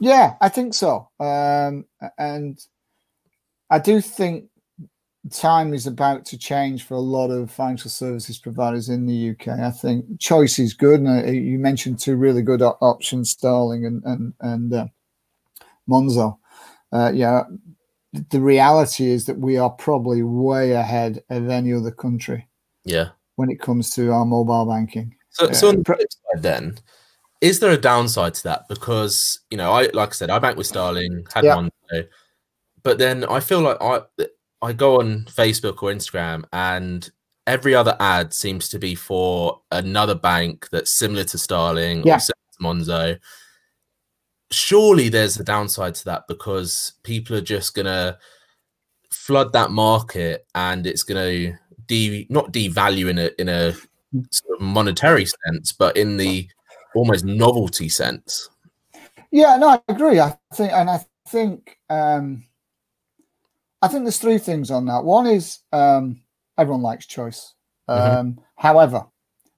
yeah, 0.00 0.34
I 0.40 0.48
think 0.48 0.74
so. 0.74 1.08
Um, 1.20 1.86
and 2.18 2.58
I 3.70 3.78
do 3.78 4.00
think 4.00 4.46
time 5.28 5.74
is 5.74 5.86
about 5.86 6.24
to 6.26 6.38
change 6.38 6.84
for 6.84 6.94
a 6.94 7.00
lot 7.00 7.30
of 7.30 7.50
financial 7.50 7.90
services 7.90 8.38
providers 8.38 8.88
in 8.88 9.06
the 9.06 9.30
UK. 9.30 9.48
I 9.48 9.70
think 9.70 10.20
choice 10.20 10.58
is 10.58 10.74
good, 10.74 11.00
and 11.00 11.26
uh, 11.26 11.30
you 11.30 11.58
mentioned 11.58 11.98
two 11.98 12.16
really 12.16 12.42
good 12.42 12.62
options, 12.62 13.30
Starling 13.30 13.86
and 13.86 14.02
and 14.04 14.34
and 14.40 14.72
uh, 14.72 14.86
Monzo. 15.88 16.38
Uh, 16.92 17.12
yeah, 17.14 17.44
the 18.30 18.40
reality 18.40 19.06
is 19.06 19.26
that 19.26 19.38
we 19.38 19.56
are 19.56 19.70
probably 19.70 20.22
way 20.22 20.72
ahead 20.72 21.22
of 21.30 21.48
any 21.48 21.72
other 21.72 21.90
country. 21.90 22.48
Yeah. 22.84 23.10
When 23.36 23.50
it 23.50 23.60
comes 23.60 23.90
to 23.94 24.10
our 24.12 24.24
mobile 24.24 24.66
banking. 24.66 25.14
So, 25.30 25.52
so 25.52 25.68
on 25.68 25.78
the 25.78 25.84
flip 25.84 26.00
side, 26.00 26.42
then, 26.42 26.78
is 27.40 27.60
there 27.60 27.70
a 27.70 27.76
downside 27.76 28.34
to 28.34 28.42
that? 28.44 28.68
Because 28.68 29.40
you 29.50 29.56
know, 29.56 29.72
I 29.72 29.88
like 29.92 30.10
I 30.10 30.12
said, 30.12 30.30
I 30.30 30.38
bank 30.38 30.56
with 30.56 30.66
Starling, 30.66 31.26
had 31.32 31.44
yeah. 31.44 31.54
one, 31.54 31.70
but 32.82 32.98
then 32.98 33.24
I 33.24 33.40
feel 33.40 33.60
like 33.60 33.76
I 33.80 34.00
I 34.60 34.72
go 34.72 35.00
on 35.00 35.24
Facebook 35.24 35.82
or 35.82 35.92
Instagram, 35.92 36.44
and 36.52 37.08
every 37.46 37.74
other 37.74 37.96
ad 38.00 38.34
seems 38.34 38.68
to 38.70 38.78
be 38.78 38.94
for 38.94 39.60
another 39.70 40.14
bank 40.14 40.68
that's 40.70 40.98
similar 40.98 41.24
to 41.24 41.38
Starling 41.38 42.02
yeah. 42.06 42.16
or 42.16 42.18
to 42.18 42.34
Monzo 42.60 43.18
surely 44.50 45.08
there's 45.08 45.38
a 45.38 45.44
downside 45.44 45.94
to 45.94 46.04
that 46.06 46.26
because 46.28 46.94
people 47.02 47.36
are 47.36 47.42
just 47.42 47.74
gonna 47.74 48.18
flood 49.10 49.52
that 49.52 49.70
market 49.70 50.46
and 50.54 50.86
it's 50.86 51.02
gonna 51.02 51.58
de 51.86 52.26
not 52.30 52.52
devalue 52.52 53.08
in 53.08 53.18
a 53.18 53.30
in 53.38 53.48
a 53.48 53.72
sort 54.30 54.58
of 54.58 54.60
monetary 54.60 55.26
sense, 55.26 55.72
but 55.72 55.96
in 55.96 56.16
the 56.16 56.48
almost 56.94 57.24
novelty 57.24 57.88
sense. 57.88 58.48
Yeah, 59.30 59.56
no, 59.58 59.68
I 59.68 59.80
agree. 59.88 60.18
I 60.18 60.38
think, 60.54 60.72
and 60.72 60.88
I 60.88 61.04
think, 61.28 61.78
um, 61.90 62.44
I 63.82 63.88
think 63.88 64.04
there's 64.04 64.18
three 64.18 64.38
things 64.38 64.70
on 64.70 64.86
that. 64.86 65.04
One 65.04 65.26
is 65.26 65.60
um, 65.72 66.20
everyone 66.56 66.82
likes 66.82 67.06
choice. 67.06 67.54
Mm-hmm. 67.88 68.18
Um, 68.18 68.32
mm-hmm. 68.32 68.40
However, 68.56 69.06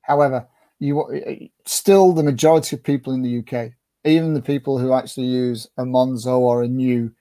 however, 0.02 0.46
you 0.78 1.48
still 1.64 2.12
the 2.12 2.22
majority 2.22 2.76
of 2.76 2.82
people 2.82 3.12
in 3.12 3.22
the 3.22 3.38
UK 3.38 3.72
even 4.04 4.34
the 4.34 4.42
people 4.42 4.78
who 4.78 4.92
actually 4.92 5.26
use 5.26 5.68
a 5.76 5.84
Monzo 5.84 6.38
or 6.38 6.62
a 6.62 6.68
new 6.68 7.12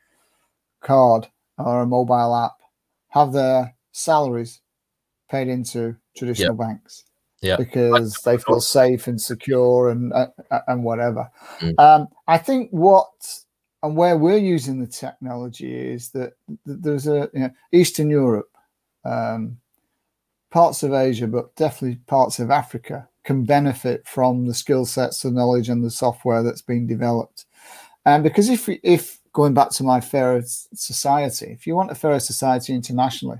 card 0.81 1.27
or 1.57 1.81
a 1.81 1.87
mobile 1.87 2.35
app 2.35 2.53
have 3.09 3.33
their 3.33 3.75
salaries 3.91 4.61
paid 5.29 5.47
into 5.47 5.95
traditional 6.15 6.55
yep. 6.57 6.67
banks. 6.67 7.03
Yeah, 7.41 7.55
because 7.55 8.19
they 8.25 8.37
feel 8.37 8.59
safe 8.59 9.07
and 9.07 9.19
secure 9.19 9.89
and 9.89 10.11
uh, 10.11 10.27
uh, 10.51 10.59
and 10.67 10.83
whatever. 10.83 11.29
Mm. 11.61 11.79
Um, 11.79 12.07
I 12.27 12.37
think 12.37 12.69
what 12.71 13.07
and 13.83 13.95
where 13.95 14.17
we're 14.17 14.37
using 14.37 14.79
the 14.79 14.87
technology 14.87 15.73
is 15.73 16.09
that 16.09 16.33
there's 16.65 17.07
a 17.07 17.29
you 17.33 17.39
know, 17.39 17.51
Eastern 17.71 18.09
Europe, 18.09 18.49
um, 19.05 19.57
parts 20.51 20.83
of 20.83 20.93
Asia, 20.93 21.27
but 21.27 21.55
definitely 21.55 21.97
parts 22.07 22.39
of 22.39 22.51
Africa 22.51 23.07
can 23.23 23.45
benefit 23.45 24.07
from 24.07 24.47
the 24.47 24.53
skill 24.53 24.85
sets, 24.85 25.21
the 25.21 25.31
knowledge, 25.31 25.69
and 25.69 25.83
the 25.83 25.91
software 25.91 26.43
that's 26.43 26.61
been 26.61 26.87
developed. 26.87 27.45
And 28.05 28.23
because 28.23 28.49
if 28.49 28.67
if 28.83 29.19
going 29.33 29.53
back 29.53 29.69
to 29.71 29.83
my 29.83 30.01
fairer 30.01 30.41
society, 30.43 31.47
if 31.47 31.67
you 31.67 31.75
want 31.75 31.91
a 31.91 31.95
fairer 31.95 32.19
society 32.19 32.73
internationally, 32.73 33.39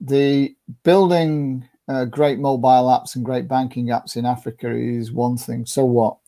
the 0.00 0.54
building 0.84 1.68
uh, 1.88 2.04
great 2.04 2.38
mobile 2.38 2.86
apps 2.88 3.16
and 3.16 3.24
great 3.24 3.48
banking 3.48 3.86
apps 3.86 4.16
in 4.16 4.24
Africa 4.24 4.70
is 4.70 5.10
one 5.10 5.36
thing. 5.36 5.66
So 5.66 5.84
what? 5.84 6.18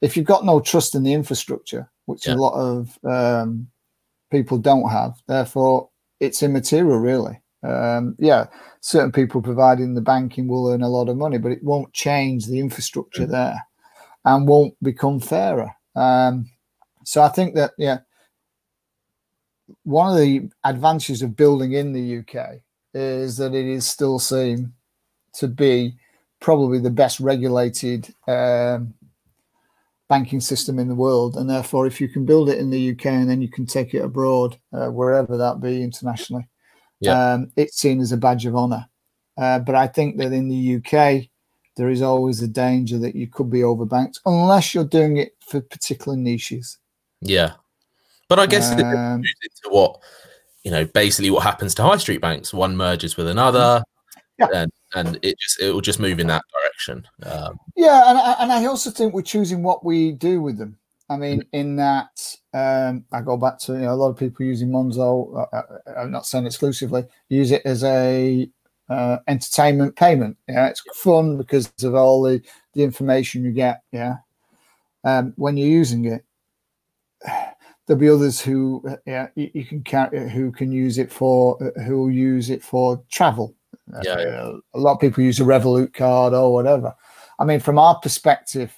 If 0.00 0.16
you've 0.16 0.26
got 0.26 0.44
no 0.44 0.60
trust 0.60 0.94
in 0.94 1.02
the 1.02 1.12
infrastructure, 1.12 1.90
which 2.06 2.26
yeah. 2.26 2.34
a 2.34 2.36
lot 2.36 2.54
of 2.54 2.98
um, 3.04 3.68
people 4.30 4.58
don't 4.58 4.88
have, 4.88 5.20
therefore 5.26 5.90
it's 6.20 6.42
immaterial, 6.42 6.98
really. 6.98 7.40
Um, 7.62 8.16
yeah, 8.18 8.46
certain 8.80 9.12
people 9.12 9.42
providing 9.42 9.94
the 9.94 10.00
banking 10.00 10.48
will 10.48 10.70
earn 10.70 10.82
a 10.82 10.88
lot 10.88 11.08
of 11.08 11.16
money, 11.16 11.38
but 11.38 11.52
it 11.52 11.62
won't 11.62 11.92
change 11.92 12.46
the 12.46 12.60
infrastructure 12.60 13.22
mm-hmm. 13.22 13.32
there 13.32 13.66
and 14.24 14.48
won't 14.48 14.74
become 14.82 15.20
fairer. 15.20 15.70
Um, 15.94 16.50
so 17.04 17.22
I 17.22 17.28
think 17.28 17.54
that, 17.54 17.72
yeah, 17.78 17.98
one 19.82 20.12
of 20.12 20.18
the 20.18 20.48
advantages 20.64 21.22
of 21.22 21.36
building 21.36 21.72
in 21.72 21.92
the 21.92 22.18
UK 22.18 22.60
is 22.94 23.36
that 23.36 23.54
it 23.54 23.66
is 23.66 23.86
still 23.86 24.18
seen 24.18 24.72
to 25.34 25.48
be 25.48 25.96
probably 26.40 26.78
the 26.78 26.90
best 26.90 27.20
regulated 27.20 28.12
um, 28.28 28.94
banking 30.08 30.40
system 30.40 30.78
in 30.78 30.88
the 30.88 30.94
world. 30.94 31.36
And 31.36 31.48
therefore, 31.48 31.86
if 31.86 32.00
you 32.00 32.08
can 32.08 32.24
build 32.24 32.48
it 32.48 32.58
in 32.58 32.70
the 32.70 32.92
UK 32.92 33.06
and 33.06 33.28
then 33.28 33.42
you 33.42 33.48
can 33.48 33.66
take 33.66 33.94
it 33.94 34.04
abroad, 34.04 34.58
uh, 34.72 34.88
wherever 34.88 35.36
that 35.36 35.60
be 35.60 35.82
internationally, 35.82 36.48
yeah. 37.00 37.32
Um, 37.32 37.52
it's 37.56 37.78
seen 37.78 38.00
as 38.00 38.12
a 38.12 38.16
badge 38.16 38.46
of 38.46 38.56
honor. 38.56 38.86
Uh, 39.36 39.58
but 39.58 39.74
I 39.74 39.86
think 39.86 40.16
that 40.18 40.32
in 40.32 40.48
the 40.48 40.76
UK, 40.76 41.28
there 41.76 41.90
is 41.90 42.00
always 42.00 42.40
a 42.42 42.48
danger 42.48 42.98
that 42.98 43.14
you 43.14 43.26
could 43.26 43.50
be 43.50 43.60
overbanked 43.60 44.18
unless 44.24 44.74
you're 44.74 44.84
doing 44.84 45.18
it 45.18 45.36
for 45.46 45.60
particular 45.60 46.16
niches. 46.16 46.78
Yeah. 47.20 47.52
But 48.28 48.38
I 48.38 48.46
guess 48.46 48.72
um, 48.72 49.22
into 49.22 49.68
what, 49.68 50.00
you 50.64 50.70
know, 50.70 50.86
basically 50.86 51.30
what 51.30 51.42
happens 51.42 51.74
to 51.74 51.82
high 51.82 51.98
street 51.98 52.20
banks. 52.20 52.52
One 52.52 52.76
merges 52.76 53.16
with 53.16 53.28
another. 53.28 53.82
Yeah. 54.38 54.48
And, 54.54 54.72
and 54.94 55.18
it 55.22 55.38
just 55.38 55.60
it 55.60 55.72
will 55.72 55.80
just 55.80 56.00
move 56.00 56.18
in 56.20 56.26
that 56.28 56.44
direction. 56.52 57.06
Um, 57.24 57.58
yeah, 57.76 58.10
and 58.10 58.18
I, 58.18 58.32
and 58.40 58.52
I 58.52 58.64
also 58.66 58.90
think 58.90 59.12
we're 59.12 59.22
choosing 59.22 59.62
what 59.62 59.84
we 59.84 60.12
do 60.12 60.40
with 60.40 60.58
them. 60.58 60.78
I 61.08 61.16
mean, 61.16 61.40
mm. 61.40 61.46
in 61.52 61.76
that 61.76 62.36
um, 62.52 63.04
I 63.12 63.20
go 63.20 63.36
back 63.36 63.58
to 63.60 63.72
you 63.72 63.80
know 63.80 63.92
a 63.92 63.96
lot 63.96 64.10
of 64.10 64.18
people 64.18 64.44
using 64.44 64.68
Monzo. 64.68 65.46
Uh, 65.52 65.56
uh, 65.56 65.62
I'm 65.96 66.10
not 66.10 66.26
saying 66.26 66.46
exclusively 66.46 67.04
use 67.28 67.50
it 67.50 67.62
as 67.64 67.84
a 67.84 68.48
uh, 68.88 69.18
entertainment 69.28 69.96
payment. 69.96 70.36
Yeah, 70.48 70.68
it's 70.68 70.82
fun 70.94 71.36
because 71.36 71.72
of 71.82 71.94
all 71.94 72.22
the 72.22 72.42
the 72.74 72.82
information 72.82 73.44
you 73.44 73.52
get. 73.52 73.82
Yeah, 73.92 74.16
um, 75.04 75.32
when 75.36 75.56
you're 75.56 75.68
using 75.68 76.04
it, 76.06 76.24
there'll 77.86 78.00
be 78.00 78.08
others 78.08 78.40
who 78.40 78.82
uh, 78.88 78.96
yeah 79.06 79.28
you, 79.34 79.50
you 79.54 79.64
can 79.64 79.82
count 79.82 80.16
who 80.16 80.52
can 80.52 80.70
use 80.72 80.98
it 80.98 81.10
for 81.12 81.58
who 81.86 82.02
will 82.02 82.10
use 82.10 82.50
it 82.50 82.62
for 82.62 83.02
travel. 83.10 83.55
Yeah, 84.02 84.18
yeah. 84.18 84.52
a 84.74 84.78
lot 84.78 84.94
of 84.94 85.00
people 85.00 85.22
use 85.22 85.40
a 85.40 85.44
Revolut 85.44 85.94
card 85.94 86.34
or 86.34 86.52
whatever. 86.52 86.94
I 87.38 87.44
mean, 87.44 87.60
from 87.60 87.78
our 87.78 87.98
perspective 88.00 88.72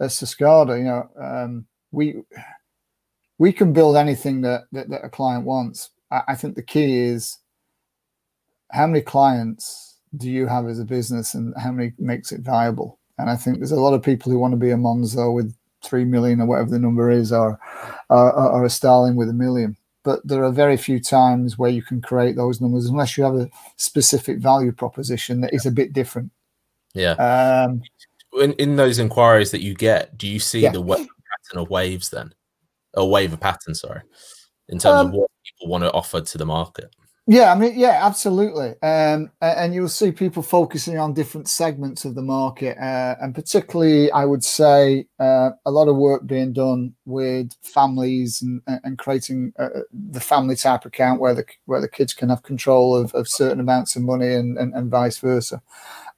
as 0.00 0.14
SaaScada, 0.14 0.78
you 0.78 0.84
know. 0.84 1.08
Um, 1.18 1.66
we 1.92 2.22
we 3.38 3.52
can 3.52 3.72
build 3.72 3.96
anything 3.96 4.42
that, 4.42 4.64
that, 4.72 4.88
that 4.90 5.04
a 5.04 5.08
client 5.08 5.44
wants. 5.44 5.90
I, 6.10 6.22
I, 6.28 6.34
think 6.34 6.54
the 6.54 6.62
key 6.62 6.98
is 6.98 7.38
how 8.70 8.86
many 8.86 9.00
clients 9.00 9.98
do 10.16 10.30
you 10.30 10.46
have 10.46 10.66
as 10.68 10.78
a 10.78 10.84
business 10.84 11.34
and 11.34 11.54
how 11.56 11.72
many 11.72 11.92
makes 11.98 12.32
it 12.32 12.42
viable? 12.42 12.98
And 13.18 13.30
I 13.30 13.36
think 13.36 13.58
there's 13.58 13.72
a 13.72 13.80
lot 13.80 13.94
of 13.94 14.02
people 14.02 14.30
who 14.30 14.38
want 14.38 14.52
to 14.52 14.58
be 14.58 14.70
a 14.70 14.76
Monzo 14.76 15.34
with 15.34 15.54
three 15.82 16.04
million 16.04 16.40
or 16.40 16.46
whatever 16.46 16.70
the 16.70 16.78
number 16.78 17.10
is, 17.10 17.32
or 17.32 17.58
or, 18.08 18.32
or 18.32 18.64
a 18.64 18.70
Starling 18.70 19.16
with 19.16 19.28
a 19.28 19.34
million. 19.34 19.76
But 20.02 20.26
there 20.26 20.44
are 20.44 20.52
very 20.52 20.76
few 20.76 20.98
times 20.98 21.58
where 21.58 21.70
you 21.70 21.82
can 21.82 22.00
create 22.00 22.36
those 22.36 22.60
numbers 22.60 22.86
unless 22.86 23.18
you 23.18 23.24
have 23.24 23.36
a 23.36 23.50
specific 23.76 24.38
value 24.38 24.72
proposition 24.72 25.40
that 25.42 25.52
is 25.52 25.66
a 25.66 25.70
bit 25.70 25.92
different. 25.92 26.30
Yeah. 26.94 27.12
Um, 27.12 27.82
in, 28.40 28.52
in 28.54 28.76
those 28.76 28.98
inquiries 28.98 29.50
that 29.50 29.60
you 29.60 29.74
get, 29.74 30.16
do 30.16 30.26
you 30.26 30.38
see 30.38 30.60
yeah. 30.60 30.72
the 30.72 30.82
pattern 30.82 31.62
of 31.62 31.68
waves 31.68 32.08
then, 32.10 32.32
a 32.94 33.04
wave 33.04 33.32
of 33.32 33.40
pattern, 33.40 33.74
sorry, 33.74 34.02
in 34.68 34.78
terms 34.78 35.00
um, 35.00 35.06
of 35.08 35.12
what 35.12 35.30
people 35.44 35.70
want 35.70 35.84
to 35.84 35.92
offer 35.92 36.20
to 36.20 36.38
the 36.38 36.46
market? 36.46 36.94
Yeah, 37.30 37.52
I 37.52 37.54
mean, 37.56 37.78
yeah, 37.78 38.00
absolutely. 38.04 38.70
Um, 38.82 39.30
and 39.40 39.72
you'll 39.72 39.88
see 39.88 40.10
people 40.10 40.42
focusing 40.42 40.98
on 40.98 41.14
different 41.14 41.48
segments 41.48 42.04
of 42.04 42.16
the 42.16 42.22
market, 42.22 42.76
uh, 42.76 43.14
and 43.22 43.32
particularly, 43.36 44.10
I 44.10 44.24
would 44.24 44.42
say, 44.42 45.06
uh, 45.20 45.50
a 45.64 45.70
lot 45.70 45.86
of 45.86 45.94
work 45.96 46.26
being 46.26 46.52
done 46.52 46.92
with 47.04 47.52
families 47.62 48.42
and, 48.42 48.60
and 48.66 48.98
creating 48.98 49.52
uh, 49.60 49.68
the 49.92 50.18
family 50.18 50.56
type 50.56 50.84
account 50.84 51.20
where 51.20 51.32
the 51.34 51.44
where 51.66 51.80
the 51.80 51.88
kids 51.88 52.14
can 52.14 52.30
have 52.30 52.42
control 52.42 52.96
of, 52.96 53.14
of 53.14 53.28
certain 53.28 53.60
amounts 53.60 53.94
of 53.94 54.02
money 54.02 54.34
and, 54.34 54.58
and, 54.58 54.74
and 54.74 54.90
vice 54.90 55.18
versa. 55.18 55.62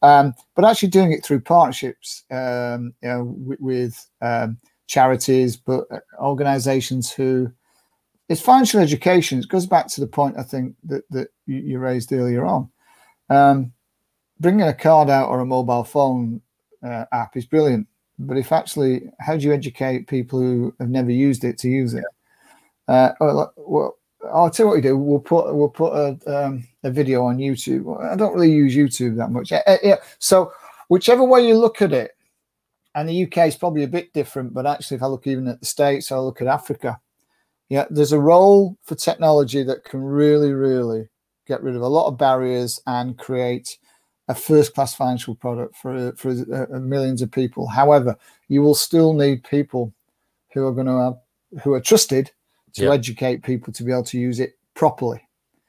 Um, 0.01 0.33
but 0.57 0.65
actually 0.65 0.89
doing 0.89 1.13
it 1.13 1.23
through 1.25 1.41
partnerships, 1.41 2.25
um, 2.31 2.95
you 3.03 3.09
know, 3.11 3.25
with, 3.37 3.61
with 3.61 4.07
um, 4.23 4.59
charities, 4.87 5.59
but 5.59 5.85
uh, 5.91 5.99
organizations 6.21 7.13
who 7.13 7.53
it's 8.33 8.41
financial 8.41 8.81
education. 8.81 9.41
It 9.41 9.49
goes 9.49 9.67
back 9.67 9.89
to 9.89 10.01
the 10.01 10.07
point 10.07 10.39
I 10.39 10.43
think 10.43 10.75
that, 10.85 11.05
that 11.11 11.29
you, 11.47 11.79
raised 11.79 12.13
earlier 12.13 12.47
on. 12.47 12.71
Um, 13.29 13.73
bringing 14.41 14.67
a 14.67 14.73
card 14.73 15.11
out 15.11 15.29
or 15.29 15.41
a 15.41 15.47
mobile 15.47 15.85
phone 15.85 16.41
uh, 16.83 17.05
app 17.13 17.37
is 17.37 17.45
brilliant, 17.45 17.87
but 18.19 18.39
if 18.39 18.51
actually, 18.51 19.11
how 19.21 19.37
do 19.37 19.45
you 19.45 19.53
educate 19.53 20.09
people 20.09 20.41
who 20.41 20.75
have 20.81 20.89
never 20.89 21.11
used 21.11 21.45
it 21.45 21.59
to 21.59 21.69
use 21.69 21.93
it? 21.93 22.05
Uh, 22.89 23.11
well, 23.21 23.99
I'll 24.33 24.51
tell 24.51 24.65
you 24.65 24.69
what 24.69 24.77
we 24.77 24.83
do. 24.83 24.97
We'll 24.97 25.21
put 25.21 25.55
we'll 25.55 25.69
put 25.69 25.93
a 25.93 26.45
um, 26.45 26.67
a 26.85 26.91
video 26.91 27.25
on 27.25 27.39
YouTube. 27.39 28.03
I 28.03 28.17
don't 28.17 28.35
really 28.35 28.51
use 28.51 28.75
YouTube 28.75 29.17
that 29.17 29.31
much. 29.31 29.51
Yeah, 29.51 29.77
yeah. 29.83 29.97
So 30.19 30.53
whichever 30.89 31.23
way 31.23 31.47
you 31.47 31.57
look 31.57 31.83
at 31.83 31.93
it, 31.93 32.13
and 32.95 33.09
the 33.09 33.25
UK 33.25 33.49
is 33.49 33.57
probably 33.57 33.83
a 33.83 33.89
bit 33.89 34.13
different. 34.13 34.55
But 34.55 34.67
actually, 34.67 34.97
if 34.97 35.03
I 35.03 35.07
look 35.07 35.27
even 35.27 35.49
at 35.49 35.61
the 35.61 35.67
states, 35.67 36.11
I 36.11 36.19
look 36.19 36.41
at 36.41 36.49
Africa. 36.49 36.99
Yeah, 37.73 37.87
there's 37.89 38.13
a 38.13 38.21
role 38.21 38.77
for 38.83 38.97
technology 38.97 39.63
that 39.63 39.85
can 39.85 40.03
really, 40.03 40.53
really 40.53 41.09
get 41.47 41.63
rid 41.63 41.75
of 41.75 41.81
a 41.81 41.89
lot 41.89 42.07
of 42.07 42.19
barriers 42.19 42.79
and 42.87 43.17
create 43.17 43.79
a 44.29 44.35
first-class 44.35 44.95
financial 44.95 45.35
product 45.35 45.75
for 45.77 46.13
for 46.13 46.33
uh, 46.33 46.79
millions 46.81 47.23
of 47.23 47.31
people. 47.31 47.67
However, 47.67 48.15
you 48.49 48.61
will 48.61 48.75
still 48.75 49.15
need 49.15 49.43
people 49.45 49.91
who 50.53 50.67
are 50.67 50.75
going 50.75 50.87
to 50.87 50.99
have, 50.99 51.63
who 51.63 51.73
are 51.73 51.81
trusted 51.81 52.31
to 52.75 52.93
educate 52.93 53.43
people 53.43 53.73
to 53.73 53.85
be 53.85 53.91
able 53.91 54.05
to 54.05 54.19
use 54.19 54.39
it 54.39 54.59
properly. 54.75 55.27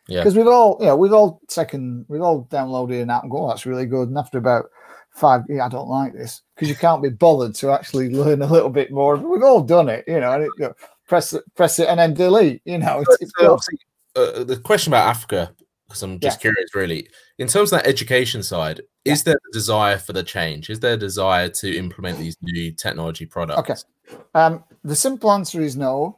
Yeah. 0.10 0.20
Because 0.20 0.36
we've 0.36 0.46
all, 0.46 0.76
you 0.82 0.88
know, 0.88 0.98
we've 0.98 1.14
all 1.14 1.40
taken, 1.48 2.06
we've 2.10 2.22
all 2.22 2.48
downloaded 2.52 3.02
an 3.02 3.12
app 3.12 3.24
and 3.24 3.32
go, 3.32 3.46
oh, 3.46 3.48
that's 3.48 3.66
really 3.66 3.86
good. 3.86 4.10
And 4.10 4.18
after 4.18 4.38
about 4.38 4.66
five, 5.12 5.44
yeah, 5.48 5.66
I 5.66 5.70
don't 5.70 5.88
like 5.88 6.12
this 6.12 6.42
because 6.54 6.68
you 6.68 6.76
can't 6.76 7.02
be 7.02 7.10
bothered 7.10 7.56
to 7.56 7.72
actually 7.72 8.10
learn 8.10 8.42
a 8.42 8.52
little 8.52 8.70
bit 8.70 8.92
more. 8.92 9.16
We've 9.16 9.42
all 9.42 9.64
done 9.64 9.88
it, 9.88 10.04
you 10.06 10.20
know, 10.20 10.34
and 10.34 10.44
it, 10.44 10.52
you 10.58 10.66
know, 10.66 10.74
press 11.14 11.34
it, 11.34 11.44
press 11.54 11.78
it 11.78 11.88
and 11.88 12.00
then 12.00 12.16
delete, 12.16 12.62
you 12.66 12.80
know. 12.80 13.04
It's, 13.08 13.18
it's 13.22 13.70
uh, 14.16 14.44
the 14.44 14.58
question 14.58 14.92
about 14.92 15.08
Africa, 15.08 15.54
because 15.88 16.02
I'm 16.02 16.20
just 16.20 16.40
yeah. 16.40 16.42
curious, 16.42 16.74
really, 16.74 17.08
in 17.38 17.48
terms 17.48 17.72
of 17.72 17.80
that 17.80 17.88
education 17.88 18.42
side, 18.42 18.82
yeah. 19.06 19.14
is 19.14 19.24
there 19.24 19.36
a 19.36 19.54
desire 19.54 20.00
for 20.00 20.14
the 20.14 20.24
change? 20.24 20.72
Is 20.72 20.80
there 20.80 20.94
a 20.94 20.98
desire 20.98 21.50
to 21.50 21.78
implement 21.78 22.18
these 22.18 22.36
new 22.42 22.72
technology 22.72 23.28
products? 23.28 23.60
Okay. 23.60 24.20
Um, 24.34 24.64
the 24.84 24.96
simple 24.96 25.32
answer 25.32 25.62
is 25.62 25.76
no 25.76 26.18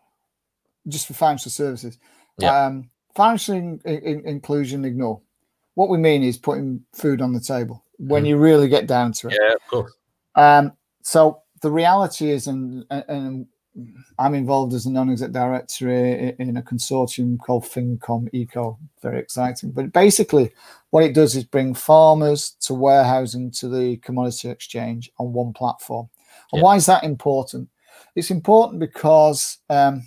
just 0.88 1.08
for 1.08 1.14
financial 1.14 1.52
services. 1.52 1.98
Yeah. 2.38 2.68
Um, 2.68 2.90
financial 3.16 3.56
in, 3.56 3.82
in, 3.84 4.26
inclusion, 4.26 4.86
ignore. 4.86 5.20
What 5.74 5.90
we 5.90 5.98
mean 5.98 6.24
is 6.24 6.38
putting 6.38 6.86
food 6.94 7.22
on 7.22 7.34
the 7.34 7.42
table 7.42 7.84
when 7.98 8.24
mm. 8.24 8.30
you 8.30 8.38
really 8.38 8.70
get 8.70 8.88
down 8.88 9.12
to 9.14 9.28
it. 9.28 9.38
Yeah, 9.42 9.54
of 9.56 9.68
course. 9.68 9.94
Um, 10.36 10.72
so 11.02 11.42
the 11.62 11.72
reality 11.72 12.32
is, 12.32 12.48
and, 12.48 12.86
and 12.90 13.48
I'm 14.18 14.34
involved 14.36 14.74
as 14.74 14.86
a 14.86 14.92
non-exec 14.92 15.32
director 15.32 15.90
in 15.90 16.58
a 16.58 16.62
consortium 16.62 17.38
called 17.38 17.66
FinCom 17.66 18.30
Eco. 18.32 18.80
Very 19.02 19.20
exciting. 19.20 19.72
But 19.72 19.92
basically, 19.92 20.52
what 20.92 21.04
it 21.04 21.14
does 21.14 21.36
is 21.36 21.44
bring 21.44 21.74
farmers 21.74 22.56
to 22.62 22.74
warehousing 22.74 23.52
to 23.52 23.68
the 23.68 23.98
commodity 23.98 24.50
exchange 24.50 25.12
on 25.20 25.34
one 25.34 25.52
platform. 25.52 26.08
And 26.52 26.60
yeah. 26.60 26.64
why 26.64 26.76
is 26.78 26.86
that 26.86 27.04
important? 27.04 27.70
It's 28.16 28.32
important 28.32 28.80
because 28.80 29.58
um, 29.70 30.04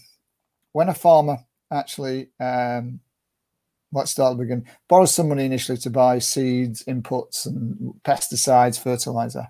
when 0.72 0.88
a 0.88 0.94
farmer 0.94 1.38
actually, 1.70 2.30
um, 2.40 3.00
let's 3.92 4.12
start 4.12 4.32
at 4.32 4.38
the 4.38 4.44
beginning, 4.44 4.66
borrows 4.88 5.14
some 5.14 5.28
money 5.28 5.44
initially 5.44 5.78
to 5.78 5.90
buy 5.90 6.18
seeds, 6.18 6.84
inputs, 6.84 7.46
and 7.46 7.92
pesticides, 8.02 8.80
fertilizer, 8.82 9.48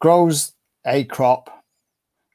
grows 0.00 0.52
a 0.84 1.04
crop, 1.04 1.59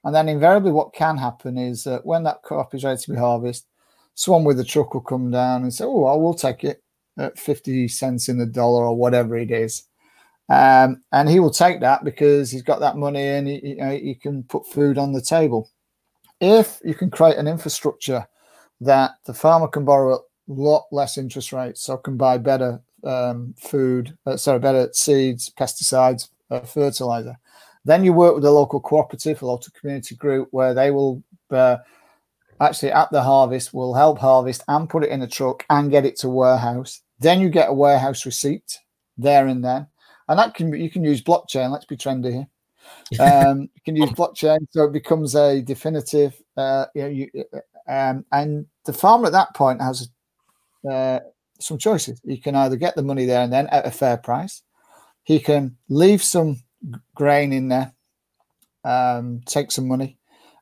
and 0.05 0.15
then 0.15 0.29
invariably 0.29 0.71
what 0.71 0.93
can 0.93 1.17
happen 1.17 1.57
is 1.57 1.83
that 1.83 2.05
when 2.05 2.23
that 2.23 2.43
crop 2.43 2.73
is 2.73 2.83
ready 2.83 3.01
to 3.01 3.11
be 3.11 3.17
harvested, 3.17 3.67
someone 4.13 4.45
with 4.45 4.59
a 4.59 4.63
truck 4.63 4.93
will 4.93 5.01
come 5.01 5.31
down 5.31 5.63
and 5.63 5.73
say, 5.73 5.83
"Oh, 5.85 5.99
well, 6.01 6.21
we'll 6.21 6.33
take 6.33 6.63
it 6.63 6.81
at 7.17 7.37
fifty 7.37 7.87
cents 7.89 8.29
in 8.29 8.37
the 8.37 8.45
dollar 8.45 8.85
or 8.85 8.95
whatever 8.95 9.35
it 9.37 9.51
is." 9.51 9.83
Um, 10.47 11.03
and 11.11 11.27
he 11.27 11.39
will 11.39 11.51
take 11.51 11.81
that 11.81 12.03
because 12.03 12.51
he's 12.51 12.61
got 12.61 12.79
that 12.79 12.97
money 12.97 13.23
and 13.23 13.47
he, 13.47 13.69
you 13.69 13.75
know, 13.77 13.91
he 13.91 14.15
can 14.15 14.43
put 14.43 14.67
food 14.67 14.97
on 14.97 15.11
the 15.11 15.21
table 15.21 15.69
if 16.39 16.79
you 16.83 16.93
can 16.93 17.09
create 17.09 17.37
an 17.37 17.47
infrastructure 17.47 18.27
that 18.81 19.11
the 19.25 19.33
farmer 19.33 19.67
can 19.67 19.85
borrow 19.85 20.15
a 20.15 20.19
lot 20.47 20.85
less 20.91 21.17
interest 21.17 21.51
rates, 21.53 21.81
so 21.81 21.97
can 21.97 22.17
buy 22.17 22.37
better 22.37 22.81
um, 23.03 23.55
food, 23.57 24.17
uh, 24.25 24.37
sorry, 24.37 24.59
better 24.59 24.89
seeds, 24.93 25.49
pesticides, 25.57 26.29
uh, 26.51 26.59
fertilizer. 26.59 27.37
Then 27.85 28.03
you 28.03 28.13
work 28.13 28.35
with 28.35 28.45
a 28.45 28.51
local 28.51 28.79
cooperative, 28.79 29.41
a 29.41 29.45
local 29.45 29.71
community 29.79 30.15
group, 30.15 30.47
where 30.51 30.73
they 30.73 30.91
will 30.91 31.23
uh, 31.51 31.77
actually 32.59 32.91
at 32.91 33.11
the 33.11 33.21
harvest 33.21 33.73
will 33.73 33.93
help 33.93 34.17
harvest 34.17 34.63
and 34.67 34.89
put 34.89 35.03
it 35.03 35.09
in 35.09 35.21
a 35.21 35.27
truck 35.27 35.65
and 35.69 35.91
get 35.91 36.05
it 36.05 36.17
to 36.17 36.29
warehouse. 36.29 37.01
Then 37.19 37.39
you 37.39 37.49
get 37.49 37.69
a 37.69 37.73
warehouse 37.73 38.25
receipt 38.25 38.79
there 39.17 39.47
and 39.47 39.63
then, 39.63 39.87
and 40.27 40.39
that 40.39 40.55
can 40.55 40.73
you 40.73 40.89
can 40.89 41.03
use 41.03 41.21
blockchain. 41.21 41.71
Let's 41.71 41.85
be 41.85 41.97
trendy 41.97 42.33
here. 42.33 42.47
Um, 43.19 43.61
you 43.61 43.81
can 43.83 43.95
use 43.95 44.11
blockchain, 44.11 44.59
so 44.69 44.83
it 44.83 44.93
becomes 44.93 45.35
a 45.35 45.59
definitive. 45.61 46.39
Uh, 46.55 46.85
you 46.93 47.01
know, 47.01 47.07
you, 47.07 47.29
um, 47.87 48.25
and 48.31 48.67
the 48.85 48.93
farmer 48.93 49.25
at 49.25 49.31
that 49.31 49.55
point 49.55 49.81
has 49.81 50.09
uh, 50.89 51.19
some 51.59 51.79
choices. 51.79 52.21
He 52.23 52.37
can 52.37 52.55
either 52.55 52.75
get 52.75 52.95
the 52.95 53.01
money 53.01 53.25
there 53.25 53.41
and 53.41 53.51
then 53.51 53.67
at 53.67 53.87
a 53.87 53.91
fair 53.91 54.17
price. 54.17 54.61
He 55.23 55.39
can 55.39 55.77
leave 55.89 56.21
some 56.21 56.61
grain 57.15 57.53
in 57.53 57.67
there, 57.69 57.93
um, 58.83 59.41
take 59.45 59.71
some 59.71 59.87
money, 59.87 60.17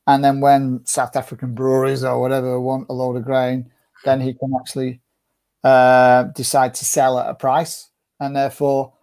and 0.07 0.23
then 0.23 0.41
when 0.41 0.85
South 0.85 1.15
African 1.15 1.53
breweries 1.53 2.03
or 2.03 2.19
whatever 2.19 2.59
want 2.59 2.87
a 2.89 2.93
load 2.93 3.15
of 3.15 3.25
grain, 3.25 3.71
then 4.05 4.21
he 4.21 4.33
can 4.33 4.53
actually 4.59 5.01
uh, 5.63 6.23
decide 6.35 6.73
to 6.75 6.85
sell 6.85 7.17
at 7.19 7.29
a 7.29 7.35
price, 7.35 7.89
and 8.19 8.35
therefore 8.35 8.93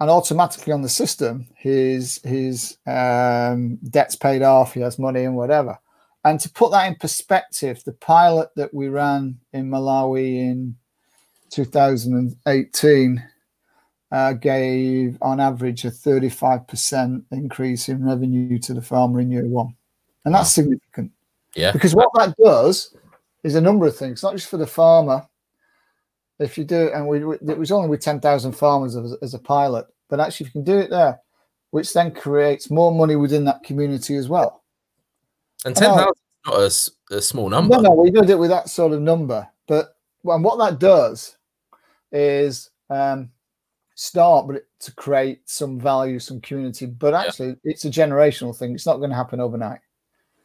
and 0.00 0.10
automatically 0.10 0.72
on 0.72 0.82
the 0.82 0.88
system 0.88 1.46
his 1.56 2.20
his 2.22 2.78
um, 2.86 3.78
debts 3.90 4.16
paid 4.16 4.42
off 4.42 4.74
he 4.74 4.80
has 4.80 4.98
money 4.98 5.24
and 5.24 5.36
whatever. 5.36 5.78
And 6.24 6.40
to 6.40 6.50
put 6.50 6.72
that 6.72 6.86
in 6.86 6.96
perspective 6.96 7.82
the 7.84 7.92
pilot 7.92 8.50
that 8.56 8.74
we 8.74 8.88
ran 8.88 9.38
in 9.52 9.70
malawi 9.70 10.38
in 10.38 10.76
2018 11.50 13.18
uh, 13.18 13.22
gave 14.40 15.18
on 15.20 15.40
average 15.40 15.84
a 15.84 15.90
35% 15.90 17.24
increase 17.30 17.88
in 17.88 18.04
revenue 18.04 18.58
to 18.58 18.74
the 18.74 18.82
farmer 18.82 19.20
in 19.20 19.30
year 19.30 19.44
one 19.44 19.74
and 20.24 20.34
that's 20.34 20.56
wow. 20.56 20.62
significant 20.62 21.12
yeah 21.54 21.72
because 21.72 21.94
what 21.94 22.08
that 22.14 22.34
does 22.42 22.94
is 23.44 23.54
a 23.54 23.60
number 23.60 23.86
of 23.86 23.96
things 23.96 24.22
not 24.22 24.34
just 24.34 24.48
for 24.48 24.56
the 24.56 24.66
farmer 24.66 25.26
if 26.38 26.56
you 26.56 26.64
do, 26.64 26.86
it, 26.86 26.92
and 26.92 27.06
we, 27.06 27.18
it 27.18 27.58
was 27.58 27.72
only 27.72 27.88
with 27.88 28.00
10,000 28.00 28.52
farmers 28.52 28.96
as, 28.96 29.14
as, 29.22 29.34
a 29.34 29.38
pilot, 29.38 29.86
but 30.08 30.20
actually, 30.20 30.46
if 30.46 30.54
you 30.54 30.62
can 30.62 30.72
do 30.72 30.78
it 30.78 30.90
there, 30.90 31.20
which 31.70 31.92
then 31.92 32.14
creates 32.14 32.70
more 32.70 32.92
money 32.92 33.16
within 33.16 33.44
that 33.44 33.64
community 33.64 34.16
as 34.16 34.28
well. 34.28 34.62
And 35.64 35.74
10,000 35.74 36.08
is 36.08 36.14
not 36.46 36.58
a, 36.58 37.16
a, 37.16 37.20
small 37.20 37.50
number. 37.50 37.74
No, 37.74 37.80
no, 37.80 37.90
we 37.90 38.10
did 38.10 38.30
it 38.30 38.38
with 38.38 38.50
that 38.50 38.68
sort 38.68 38.92
of 38.92 39.02
number. 39.02 39.48
But 39.66 39.96
and 40.24 40.44
what 40.44 40.58
that 40.58 40.78
does 40.78 41.36
is 42.12 42.70
um, 42.88 43.30
start, 43.98 44.46
but 44.46 44.62
to 44.78 44.92
create 44.92 45.40
some 45.44 45.80
value, 45.80 46.20
some 46.20 46.40
community. 46.40 46.86
But 46.86 47.14
actually, 47.14 47.48
yeah. 47.48 47.54
it's 47.64 47.84
a 47.84 47.90
generational 47.90 48.56
thing. 48.56 48.72
It's 48.72 48.86
not 48.86 48.98
going 48.98 49.10
to 49.10 49.16
happen 49.16 49.40
overnight. 49.40 49.80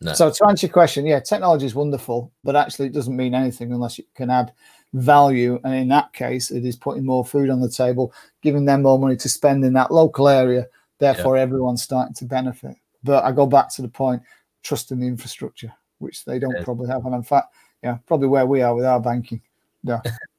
No. 0.02 0.14
So 0.14 0.32
to 0.32 0.48
answer 0.48 0.66
your 0.66 0.74
question, 0.74 1.06
yeah, 1.06 1.20
technology 1.20 1.68
is 1.68 1.76
wonderful, 1.76 2.32
but 2.44 2.56
actually 2.56 2.88
it 2.88 2.94
doesn't 2.94 3.16
mean 3.16 3.36
anything 3.36 3.72
unless 3.72 4.00
you 4.00 4.06
can 4.16 4.32
add 4.32 4.52
value. 4.94 5.60
And 5.64 5.76
in 5.76 5.88
that 5.90 6.12
case, 6.14 6.50
it 6.50 6.66
is 6.66 6.76
putting 6.76 7.06
more 7.06 7.24
food 7.24 7.52
on 7.52 7.62
the 7.62 7.70
table, 7.70 8.12
giving 8.42 8.66
them 8.66 8.82
more 8.82 8.98
money 8.98 9.16
to 9.18 9.30
spend 9.30 9.64
in 9.64 9.74
that 9.74 9.92
local 9.92 10.28
area. 10.28 10.68
Therefore, 10.98 11.38
yeah. 11.38 11.44
everyone's 11.44 11.84
starting 11.84 12.16
to 12.16 12.26
benefit. 12.26 12.76
But 13.04 13.24
I 13.24 13.32
go 13.32 13.46
back 13.46 13.70
to 13.76 13.84
the 13.84 13.88
point, 13.88 14.24
trusting 14.64 15.00
the 15.00 15.08
infrastructure, 15.08 15.72
which 16.00 16.26
they 16.26 16.40
don't 16.40 16.56
yeah. 16.56 16.64
probably 16.64 16.88
have. 16.88 17.06
And 17.06 17.16
in 17.16 17.24
fact, 17.24 17.54
yeah, 17.84 17.98
probably 18.08 18.30
where 18.30 18.48
we 18.48 18.64
are 18.64 18.74
with 18.74 18.86
our 18.86 19.00
banking. 19.00 19.42
Yeah. 19.84 20.02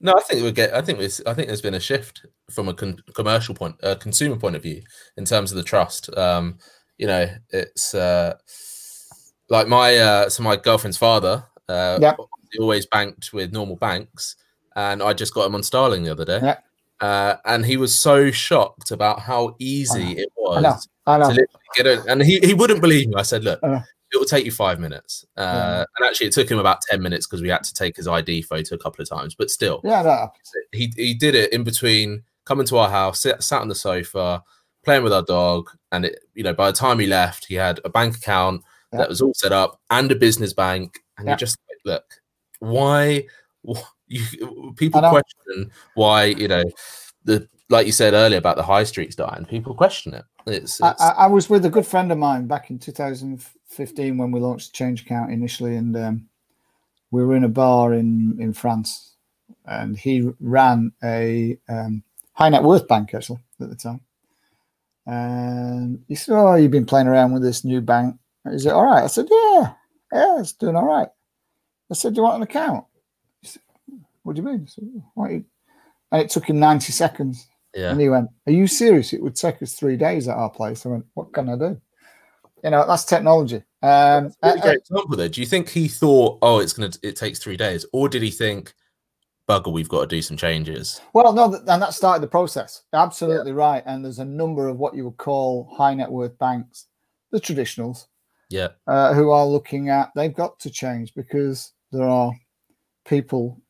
no, 0.00 0.14
I 0.16 0.20
think 0.22 0.42
we 0.42 0.52
get. 0.52 0.74
I 0.74 0.82
think 0.82 0.98
there's. 0.98 1.20
I 1.26 1.34
think 1.34 1.48
there's 1.48 1.62
been 1.62 1.74
a 1.74 1.80
shift 1.80 2.26
from 2.50 2.68
a 2.68 2.74
con- 2.74 3.00
commercial 3.14 3.54
point, 3.54 3.76
a 3.82 3.90
uh, 3.90 3.94
consumer 3.94 4.36
point 4.36 4.56
of 4.56 4.62
view, 4.62 4.82
in 5.16 5.24
terms 5.24 5.50
of 5.52 5.56
the 5.56 5.62
trust. 5.64 6.16
Um, 6.16 6.58
you 6.98 7.06
know, 7.06 7.28
it's 7.50 7.94
uh, 7.94 8.36
like 9.48 9.68
my 9.68 9.96
uh, 9.96 10.28
so 10.28 10.42
my 10.42 10.56
girlfriend's 10.56 10.98
father. 10.98 11.44
Uh, 11.68 11.98
yeah 12.00 12.14
always 12.58 12.86
banked 12.86 13.32
with 13.32 13.52
normal 13.52 13.76
banks, 13.76 14.36
and 14.74 15.02
I 15.02 15.12
just 15.12 15.34
got 15.34 15.46
him 15.46 15.54
on 15.54 15.62
Starling 15.62 16.04
the 16.04 16.10
other 16.10 16.24
day. 16.24 16.40
Yeah. 16.42 16.58
Uh, 17.00 17.36
and 17.44 17.64
he 17.66 17.76
was 17.76 18.00
so 18.00 18.30
shocked 18.30 18.90
about 18.90 19.20
how 19.20 19.54
easy 19.58 20.12
it 20.12 20.32
was 20.36 20.58
I 20.58 20.60
know. 20.60 20.76
I 21.06 21.18
know. 21.18 21.34
to 21.34 21.46
get 21.74 21.86
it. 21.86 22.00
And 22.06 22.22
he, 22.22 22.38
he 22.40 22.54
wouldn't 22.54 22.80
believe 22.80 23.08
me. 23.08 23.14
I 23.16 23.22
said, 23.22 23.44
look, 23.44 23.60
it 24.16 24.18
will 24.18 24.26
take 24.26 24.44
you 24.44 24.50
five 24.50 24.80
minutes. 24.80 25.24
Uh, 25.36 25.42
yeah. 25.42 25.84
And 25.96 26.08
actually, 26.08 26.28
it 26.28 26.32
took 26.32 26.50
him 26.50 26.58
about 26.58 26.80
10 26.90 27.02
minutes 27.02 27.26
because 27.26 27.42
we 27.42 27.48
had 27.48 27.64
to 27.64 27.74
take 27.74 27.96
his 27.96 28.08
ID 28.08 28.42
photo 28.42 28.74
a 28.74 28.78
couple 28.78 29.02
of 29.02 29.08
times. 29.08 29.34
But 29.34 29.50
still, 29.50 29.80
yeah, 29.84 30.02
no. 30.02 30.28
he, 30.72 30.92
he 30.96 31.14
did 31.14 31.34
it 31.34 31.52
in 31.52 31.64
between 31.64 32.22
coming 32.44 32.66
to 32.66 32.78
our 32.78 32.90
house, 32.90 33.20
sit, 33.20 33.42
sat 33.42 33.60
on 33.60 33.68
the 33.68 33.74
sofa, 33.74 34.42
playing 34.84 35.02
with 35.02 35.12
our 35.12 35.22
dog. 35.22 35.70
And, 35.92 36.06
it, 36.06 36.20
you 36.34 36.42
know, 36.42 36.54
by 36.54 36.70
the 36.70 36.76
time 36.76 36.98
he 36.98 37.06
left, 37.06 37.46
he 37.46 37.54
had 37.54 37.80
a 37.84 37.88
bank 37.88 38.16
account 38.16 38.62
yeah. 38.92 39.00
that 39.00 39.08
was 39.08 39.20
all 39.20 39.34
set 39.34 39.52
up 39.52 39.80
and 39.90 40.10
a 40.10 40.16
business 40.16 40.52
bank. 40.52 41.00
And 41.18 41.26
yeah. 41.26 41.34
you 41.34 41.38
just 41.38 41.58
like, 41.68 41.78
look, 41.84 42.20
why 42.58 43.26
you, 44.08 44.74
people 44.76 45.00
question 45.00 45.70
why 45.94 46.24
you 46.24 46.48
know 46.48 46.62
the 47.24 47.48
like 47.68 47.86
you 47.86 47.92
said 47.92 48.14
earlier 48.14 48.38
about 48.38 48.56
the 48.56 48.62
high 48.62 48.84
streets 48.84 49.16
dying 49.16 49.44
people 49.44 49.74
question 49.74 50.14
it 50.14 50.24
it's, 50.46 50.80
it's... 50.80 51.00
I, 51.00 51.08
I, 51.10 51.26
was 51.26 51.50
with 51.50 51.64
a 51.64 51.70
good 51.70 51.86
friend 51.86 52.10
of 52.12 52.18
mine 52.18 52.46
back 52.46 52.70
in 52.70 52.78
2015 52.78 54.18
when 54.18 54.30
we 54.30 54.40
launched 54.40 54.74
change 54.74 55.02
account 55.02 55.32
initially 55.32 55.76
and 55.76 55.96
um, 55.96 56.28
we 57.10 57.24
were 57.24 57.36
in 57.36 57.44
a 57.44 57.48
bar 57.48 57.94
in 57.94 58.36
in 58.40 58.52
France, 58.52 59.16
and 59.64 59.96
he 59.96 60.28
ran 60.40 60.92
a 61.02 61.58
um, 61.68 62.02
high 62.32 62.48
net 62.48 62.62
worth 62.62 62.88
bank 62.88 63.14
actually 63.14 63.40
at 63.60 63.70
the 63.70 63.76
time. 63.76 64.00
And 65.06 66.04
he 66.08 66.14
said, 66.14 66.34
"Oh, 66.36 66.54
you've 66.54 66.70
been 66.70 66.86
playing 66.86 67.06
around 67.06 67.32
with 67.32 67.42
this 67.42 67.64
new 67.64 67.80
bank. 67.80 68.16
Is 68.46 68.66
it 68.66 68.72
all 68.72 68.84
right?" 68.84 69.04
I 69.04 69.06
said, 69.06 69.28
"Yeah, 69.30 69.72
yeah, 70.12 70.40
it's 70.40 70.52
doing 70.52 70.76
all 70.76 70.86
right." 70.86 71.08
I 71.90 71.94
said, 71.94 72.14
"Do 72.14 72.18
you 72.18 72.22
want 72.24 72.36
an 72.36 72.42
account?" 72.42 72.84
He 73.40 73.48
said, 73.48 73.62
"What 74.22 74.36
do 74.36 74.42
you 74.42 74.48
mean?" 74.48 74.66
Said, 74.66 74.84
and 76.12 76.22
it 76.22 76.30
took 76.30 76.48
him 76.48 76.58
ninety 76.58 76.92
seconds. 76.92 77.46
Yeah. 77.76 77.90
And 77.90 78.00
he 78.00 78.08
went, 78.08 78.28
"Are 78.46 78.52
you 78.52 78.66
serious? 78.66 79.12
It 79.12 79.22
would 79.22 79.36
take 79.36 79.62
us 79.62 79.74
three 79.74 79.96
days 79.96 80.26
at 80.28 80.36
our 80.36 80.50
place." 80.50 80.86
I 80.86 80.88
went, 80.88 81.06
"What 81.14 81.32
can 81.32 81.48
I 81.48 81.56
do?" 81.56 81.80
You 82.64 82.70
know, 82.70 82.86
that's 82.86 83.04
technology. 83.04 83.62
Um, 83.82 84.32
that's 84.42 84.60
great 84.62 84.76
uh, 84.76 84.78
example 84.78 85.16
there. 85.16 85.28
Do 85.28 85.40
you 85.40 85.46
think 85.46 85.68
he 85.68 85.86
thought, 85.86 86.38
"Oh, 86.42 86.58
it's 86.60 86.72
gonna, 86.72 86.90
it 87.02 87.16
takes 87.16 87.38
three 87.38 87.56
days," 87.56 87.84
or 87.92 88.08
did 88.08 88.22
he 88.22 88.30
think? 88.30 88.72
bugger, 89.48 89.72
we've 89.72 89.88
got 89.88 90.00
to 90.00 90.06
do 90.06 90.22
some 90.22 90.36
changes. 90.36 91.00
Well, 91.12 91.32
no, 91.32 91.54
and 91.54 91.82
that 91.82 91.94
started 91.94 92.22
the 92.22 92.28
process. 92.28 92.82
Absolutely 92.92 93.52
yeah. 93.52 93.58
right. 93.58 93.82
And 93.86 94.04
there's 94.04 94.18
a 94.18 94.24
number 94.24 94.68
of 94.68 94.78
what 94.78 94.94
you 94.94 95.04
would 95.04 95.16
call 95.16 95.72
high 95.76 95.94
net 95.94 96.10
worth 96.10 96.36
banks, 96.38 96.86
the 97.30 97.40
traditionals, 97.40 98.06
yeah, 98.50 98.68
uh, 98.86 99.14
who 99.14 99.30
are 99.30 99.46
looking 99.46 99.88
at 99.88 100.10
they've 100.14 100.34
got 100.34 100.58
to 100.60 100.70
change 100.70 101.14
because 101.14 101.72
there 101.92 102.08
are 102.08 102.32
people, 103.06 103.60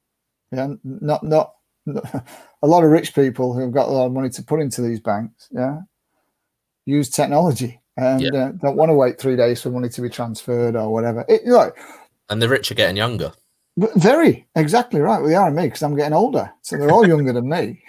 yeah, 0.53 0.75
not, 0.85 1.23
not 1.23 1.55
a 2.63 2.67
lot 2.67 2.85
of 2.85 2.91
rich 2.91 3.15
people 3.15 3.55
who've 3.55 3.73
got 3.73 3.89
a 3.89 3.93
lot 3.93 4.07
of 4.07 4.13
money 4.13 4.31
to 4.31 4.43
put 4.43 4.61
into 4.61 4.83
these 4.83 5.01
banks, 5.01 5.49
yeah, 5.53 5.81
use 6.85 7.09
technology 7.11 7.81
and 7.97 8.21
yeah. 8.21 8.31
uh, 8.31 8.53
don't 8.53 8.77
want 8.77 8.91
to 8.91 8.95
wait 8.95 9.19
three 9.19 9.37
days 9.37 9.63
for 9.63 9.71
money 9.71 9.89
to 9.89 10.03
be 10.03 10.09
transferred 10.09 10.77
or 10.77 10.93
whatever. 10.93 11.25
It, 11.29 11.43
you 11.45 11.53
know, 11.53 11.73
and 12.29 12.43
the 12.43 12.49
rich 12.49 12.71
are 12.71 12.75
getting 12.75 12.97
younger. 12.97 13.33
Very 13.97 14.47
exactly 14.55 15.01
right. 15.01 15.23
We 15.23 15.35
are 15.35 15.51
me 15.51 15.65
because 15.65 15.83
I'm 15.83 15.97
getting 15.97 16.15
older, 16.15 16.51
so 16.63 16.77
they're 16.77 16.91
all 16.91 17.07
younger 17.07 17.33
than 17.33 17.49
me. 17.49 17.83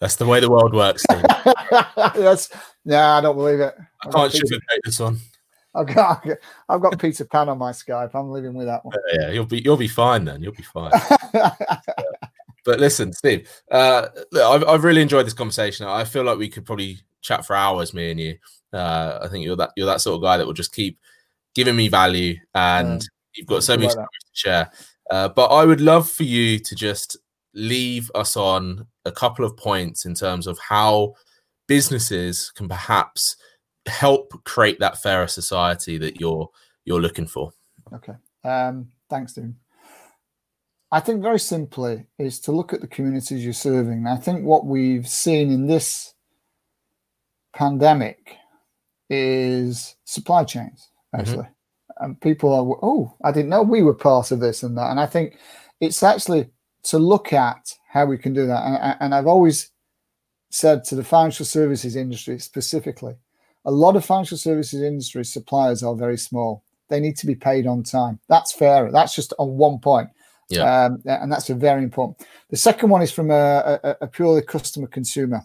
That's 0.00 0.16
the 0.16 0.26
way 0.26 0.40
the 0.40 0.50
world 0.50 0.74
works. 0.74 1.04
That's 1.10 2.50
yeah, 2.84 3.16
I 3.16 3.20
don't 3.20 3.36
believe 3.36 3.60
it. 3.60 3.74
I 4.04 4.10
can't 4.10 4.32
sugarcoat 4.32 4.78
this 4.84 5.00
one. 5.00 5.18
I've 5.74 5.86
got 5.86 6.26
I've 6.68 6.82
got 6.82 6.98
Peter 6.98 7.24
Pan 7.24 7.48
on 7.48 7.58
my 7.58 7.72
Skype. 7.72 8.10
I'm 8.14 8.30
living 8.30 8.54
with 8.54 8.66
that 8.66 8.84
one. 8.84 8.94
Yeah, 9.14 9.30
you'll 9.30 9.46
be 9.46 9.60
you'll 9.60 9.76
be 9.76 9.88
fine 9.88 10.24
then. 10.24 10.42
You'll 10.42 10.52
be 10.52 10.62
fine. 10.62 10.92
but 12.64 12.80
listen, 12.80 13.12
Steve, 13.12 13.48
uh, 13.70 14.08
look, 14.30 14.42
I've, 14.42 14.68
I've 14.68 14.84
really 14.84 15.02
enjoyed 15.02 15.26
this 15.26 15.34
conversation. 15.34 15.86
I 15.86 16.04
feel 16.04 16.24
like 16.24 16.38
we 16.38 16.48
could 16.48 16.64
probably 16.64 16.98
chat 17.20 17.46
for 17.46 17.56
hours, 17.56 17.94
me 17.94 18.10
and 18.10 18.20
you. 18.20 18.36
Uh, 18.72 19.18
I 19.22 19.28
think 19.28 19.44
you're 19.44 19.56
that 19.56 19.72
you're 19.76 19.86
that 19.86 20.00
sort 20.00 20.16
of 20.16 20.22
guy 20.22 20.36
that 20.36 20.46
will 20.46 20.54
just 20.54 20.74
keep 20.74 20.98
giving 21.54 21.76
me 21.76 21.88
value 21.88 22.36
and 22.54 23.06
You've 23.34 23.46
got 23.46 23.62
so 23.62 23.76
many 23.76 23.88
stories 23.88 24.08
to 24.08 24.30
share. 24.32 24.70
Uh, 25.10 25.28
but 25.28 25.46
I 25.46 25.64
would 25.64 25.80
love 25.80 26.10
for 26.10 26.22
you 26.22 26.58
to 26.58 26.74
just 26.74 27.16
leave 27.54 28.10
us 28.14 28.36
on 28.36 28.86
a 29.04 29.12
couple 29.12 29.44
of 29.44 29.56
points 29.56 30.04
in 30.04 30.14
terms 30.14 30.46
of 30.46 30.58
how 30.58 31.14
businesses 31.66 32.50
can 32.54 32.68
perhaps 32.68 33.36
help 33.86 34.32
create 34.44 34.78
that 34.80 35.02
fairer 35.02 35.26
society 35.26 35.98
that 35.98 36.20
you're 36.20 36.48
you're 36.84 37.00
looking 37.00 37.26
for. 37.26 37.52
Okay. 37.92 38.14
Um, 38.44 38.88
thanks, 39.08 39.32
Dean. 39.34 39.56
I 40.92 41.00
think 41.00 41.22
very 41.22 41.40
simply 41.40 42.04
is 42.18 42.38
to 42.40 42.52
look 42.52 42.72
at 42.72 42.80
the 42.80 42.86
communities 42.86 43.42
you're 43.42 43.54
serving. 43.54 44.06
I 44.06 44.16
think 44.16 44.44
what 44.44 44.66
we've 44.66 45.08
seen 45.08 45.50
in 45.50 45.66
this 45.66 46.14
pandemic 47.54 48.36
is 49.10 49.96
supply 50.04 50.44
chains, 50.44 50.90
mm-hmm. 51.12 51.20
actually. 51.20 51.44
Mm-hmm 51.44 51.52
and 52.02 52.20
people 52.20 52.52
are 52.52 52.78
oh 52.82 53.14
i 53.24 53.32
didn't 53.32 53.48
know 53.48 53.62
we 53.62 53.82
were 53.82 53.94
part 53.94 54.30
of 54.30 54.40
this 54.40 54.62
and 54.62 54.76
that 54.76 54.90
and 54.90 55.00
i 55.00 55.06
think 55.06 55.38
it's 55.80 56.02
actually 56.02 56.48
to 56.82 56.98
look 56.98 57.32
at 57.32 57.72
how 57.88 58.04
we 58.04 58.18
can 58.18 58.32
do 58.32 58.46
that 58.46 58.64
and, 58.64 58.96
and 59.00 59.14
i've 59.14 59.26
always 59.26 59.70
said 60.50 60.84
to 60.84 60.94
the 60.94 61.04
financial 61.04 61.46
services 61.46 61.96
industry 61.96 62.38
specifically 62.38 63.14
a 63.64 63.70
lot 63.70 63.96
of 63.96 64.04
financial 64.04 64.36
services 64.36 64.82
industry 64.82 65.24
suppliers 65.24 65.82
are 65.82 65.94
very 65.94 66.18
small 66.18 66.64
they 66.88 67.00
need 67.00 67.16
to 67.16 67.26
be 67.26 67.34
paid 67.34 67.66
on 67.66 67.82
time 67.82 68.18
that's 68.28 68.52
fair 68.52 68.90
that's 68.90 69.14
just 69.14 69.32
on 69.38 69.56
one 69.56 69.78
point 69.78 70.08
yeah. 70.52 70.84
Um, 70.84 71.02
and 71.04 71.30
that's 71.30 71.50
a 71.50 71.54
very 71.54 71.82
important 71.82 72.26
the 72.50 72.56
second 72.56 72.90
one 72.90 73.02
is 73.02 73.12
from 73.12 73.30
a, 73.30 73.78
a, 73.82 73.96
a 74.02 74.06
purely 74.06 74.42
customer 74.42 74.86
consumer 74.86 75.42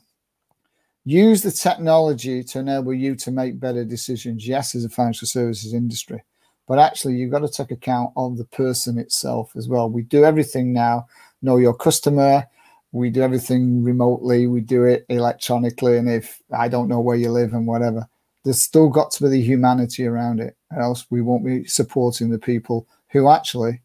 use 1.06 1.42
the 1.42 1.52
technology 1.52 2.44
to 2.44 2.60
enable 2.60 2.94
you 2.94 3.16
to 3.16 3.32
make 3.32 3.60
better 3.60 3.86
decisions 3.86 4.48
yes 4.48 4.76
as 4.76 4.86
a 4.86 4.90
financial 4.90 5.28
services 5.28 5.74
industry 5.74 6.24
but 6.68 6.80
actually 6.80 7.16
you've 7.16 7.32
got 7.32 7.40
to 7.40 7.48
take 7.48 7.72
account 7.72 8.12
of 8.18 8.38
the 8.38 8.46
person 8.46 9.00
itself 9.00 9.52
as 9.56 9.68
well. 9.68 9.90
We 9.90 10.04
do 10.04 10.26
everything 10.26 10.74
now, 10.74 11.08
know 11.42 11.58
your 11.58 11.74
customer. 11.74 12.46
We 12.92 13.10
do 13.10 13.22
everything 13.22 13.84
remotely. 13.84 14.48
We 14.48 14.62
do 14.62 14.84
it 14.84 15.06
electronically. 15.10 15.98
And 15.98 16.10
if 16.10 16.42
I 16.56 16.68
don't 16.68 16.90
know 16.90 17.00
where 17.00 17.16
you 17.16 17.32
live 17.32 17.54
and 17.54 17.68
whatever, 17.68 18.08
there's 18.44 18.62
still 18.62 18.90
got 18.90 19.12
to 19.12 19.24
be 19.24 19.30
the 19.30 19.42
humanity 19.42 20.06
around 20.06 20.40
it. 20.40 20.56
else 20.78 21.06
we 21.10 21.22
won't 21.22 21.46
be 21.46 21.66
supporting 21.66 22.30
the 22.30 22.40
people 22.40 22.88
who 23.10 23.30
actually 23.30 23.82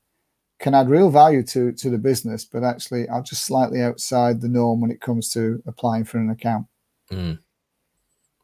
can 0.63 0.75
add 0.75 0.89
real 0.89 1.11
value 1.11 1.43
to, 1.43 1.73
to 1.73 1.91
the 1.91 1.99
business, 1.99 2.45
but 2.45 2.65
actually 2.65 3.09
are 3.09 3.21
just 3.21 3.45
slightly 3.45 3.83
outside 3.83 4.41
the 4.41 4.49
norm 4.49 4.81
when 4.81 4.91
it 4.91 5.01
comes 5.01 5.29
to 5.31 5.63
applying 5.67 6.05
for 6.05 6.19
an 6.19 6.31
account. 6.31 6.67
Mm. 7.11 7.41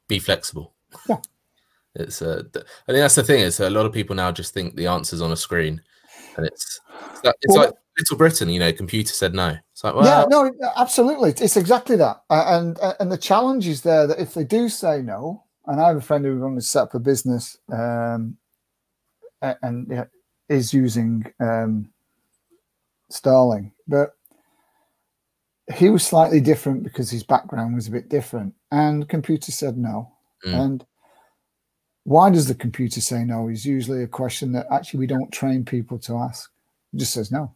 Be 0.08 0.18
flexible. 0.18 0.74
Yeah. 1.08 1.16
It's 1.94 2.22
uh, 2.22 2.42
I 2.54 2.92
think 2.92 2.98
that's 2.98 3.14
the 3.14 3.22
thing 3.22 3.40
is 3.40 3.60
a 3.60 3.70
lot 3.70 3.86
of 3.86 3.92
people 3.92 4.14
now 4.14 4.30
just 4.30 4.54
think 4.54 4.76
the 4.76 4.86
answer's 4.86 5.20
on 5.20 5.32
a 5.32 5.36
screen, 5.36 5.80
and 6.36 6.46
it's 6.46 6.80
it's, 7.10 7.24
like, 7.24 7.34
it's 7.40 7.54
well, 7.54 7.64
like 7.66 7.74
Little 7.98 8.16
Britain. 8.16 8.48
You 8.50 8.60
know, 8.60 8.72
computer 8.72 9.12
said 9.12 9.34
no. 9.34 9.56
It's 9.72 9.82
like 9.82 9.94
well, 9.94 10.04
yeah, 10.04 10.24
no, 10.28 10.52
absolutely, 10.76 11.30
it's 11.30 11.56
exactly 11.56 11.96
that. 11.96 12.22
And 12.30 12.78
and 13.00 13.10
the 13.10 13.18
challenge 13.18 13.66
is 13.66 13.82
there 13.82 14.06
that 14.06 14.20
if 14.20 14.34
they 14.34 14.44
do 14.44 14.68
say 14.68 15.02
no, 15.02 15.44
and 15.66 15.80
I 15.80 15.88
have 15.88 15.96
a 15.96 16.00
friend 16.00 16.24
who 16.24 16.38
wanted 16.38 16.56
to 16.56 16.62
set 16.62 16.82
up 16.82 16.94
a 16.94 17.00
business, 17.00 17.58
um, 17.72 18.36
and 19.42 19.88
yeah, 19.90 20.04
is 20.48 20.72
using 20.72 21.32
um, 21.40 21.90
Starling, 23.10 23.72
but 23.86 24.14
he 25.74 25.90
was 25.90 26.06
slightly 26.06 26.40
different 26.40 26.82
because 26.82 27.10
his 27.10 27.22
background 27.22 27.74
was 27.74 27.88
a 27.88 27.90
bit 27.92 28.08
different, 28.08 28.54
and 28.70 29.08
computer 29.08 29.50
said 29.50 29.78
no, 29.78 30.12
mm. 30.44 30.54
and 30.54 30.86
why 32.04 32.30
does 32.30 32.48
the 32.48 32.54
computer 32.54 33.00
say 33.00 33.24
no? 33.24 33.48
Is 33.48 33.64
usually 33.64 34.02
a 34.02 34.08
question 34.08 34.52
that 34.52 34.66
actually 34.70 35.00
we 35.00 35.06
don't 35.06 35.32
train 35.32 35.64
people 35.64 35.98
to 36.00 36.16
ask. 36.16 36.50
It 36.92 36.98
just 36.98 37.12
says 37.12 37.30
no. 37.30 37.54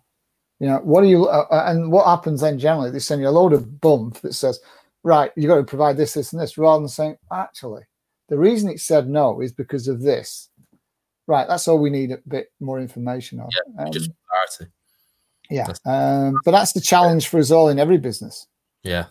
You 0.60 0.68
know, 0.68 0.80
what 0.84 1.02
are 1.02 1.08
you, 1.08 1.26
uh, 1.26 1.46
uh, 1.50 1.64
and 1.66 1.90
what 1.90 2.06
happens 2.06 2.40
then 2.40 2.58
generally? 2.58 2.90
They 2.90 2.98
send 2.98 3.20
you 3.20 3.28
a 3.28 3.30
load 3.30 3.52
of 3.52 3.80
bump 3.80 4.20
that 4.20 4.34
says, 4.34 4.60
right, 5.02 5.32
you've 5.36 5.48
got 5.48 5.56
to 5.56 5.64
provide 5.64 5.96
this, 5.96 6.14
this, 6.14 6.32
and 6.32 6.40
this, 6.40 6.56
rather 6.56 6.80
than 6.80 6.88
saying, 6.88 7.16
actually, 7.32 7.82
the 8.28 8.38
reason 8.38 8.70
it 8.70 8.78
said 8.78 9.08
no 9.08 9.40
is 9.40 9.52
because 9.52 9.88
of 9.88 10.02
this. 10.02 10.50
Right, 11.26 11.48
that's 11.48 11.66
all 11.66 11.78
we 11.78 11.90
need 11.90 12.12
a 12.12 12.18
bit 12.28 12.52
more 12.60 12.80
information 12.80 13.40
on. 13.40 13.48
Yeah, 13.50 13.84
um, 13.84 13.92
just 13.92 14.10
clarity. 14.28 14.72
Yeah, 15.52 15.72
um, 15.84 16.40
but 16.44 16.52
that's 16.52 16.72
the 16.72 16.80
challenge 16.80 17.28
for 17.28 17.38
us 17.38 17.50
all 17.50 17.68
in 17.68 17.78
every 17.78 17.98
business. 17.98 18.46
Yeah, 18.82 19.06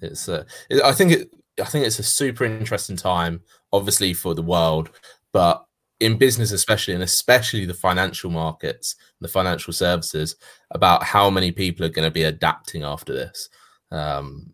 it's. 0.00 0.28
Uh, 0.28 0.44
it, 0.70 0.82
I 0.82 0.92
think 0.92 1.12
it. 1.12 1.30
I 1.60 1.64
think 1.64 1.86
it's 1.86 2.00
a 2.00 2.04
super 2.04 2.44
interesting 2.44 2.96
time 2.96 3.40
obviously 3.72 4.14
for 4.14 4.34
the 4.34 4.42
world, 4.42 4.90
but 5.32 5.66
in 6.00 6.16
business 6.18 6.52
especially 6.52 6.94
and 6.94 7.02
especially 7.02 7.64
the 7.64 7.74
financial 7.74 8.30
markets 8.30 8.96
the 9.20 9.28
financial 9.28 9.72
services 9.72 10.36
about 10.72 11.02
how 11.02 11.30
many 11.30 11.52
people 11.52 11.86
are 11.86 11.90
going 11.90 12.06
to 12.06 12.12
be 12.12 12.24
adapting 12.24 12.82
after 12.82 13.12
this 13.12 13.48
um, 13.92 14.52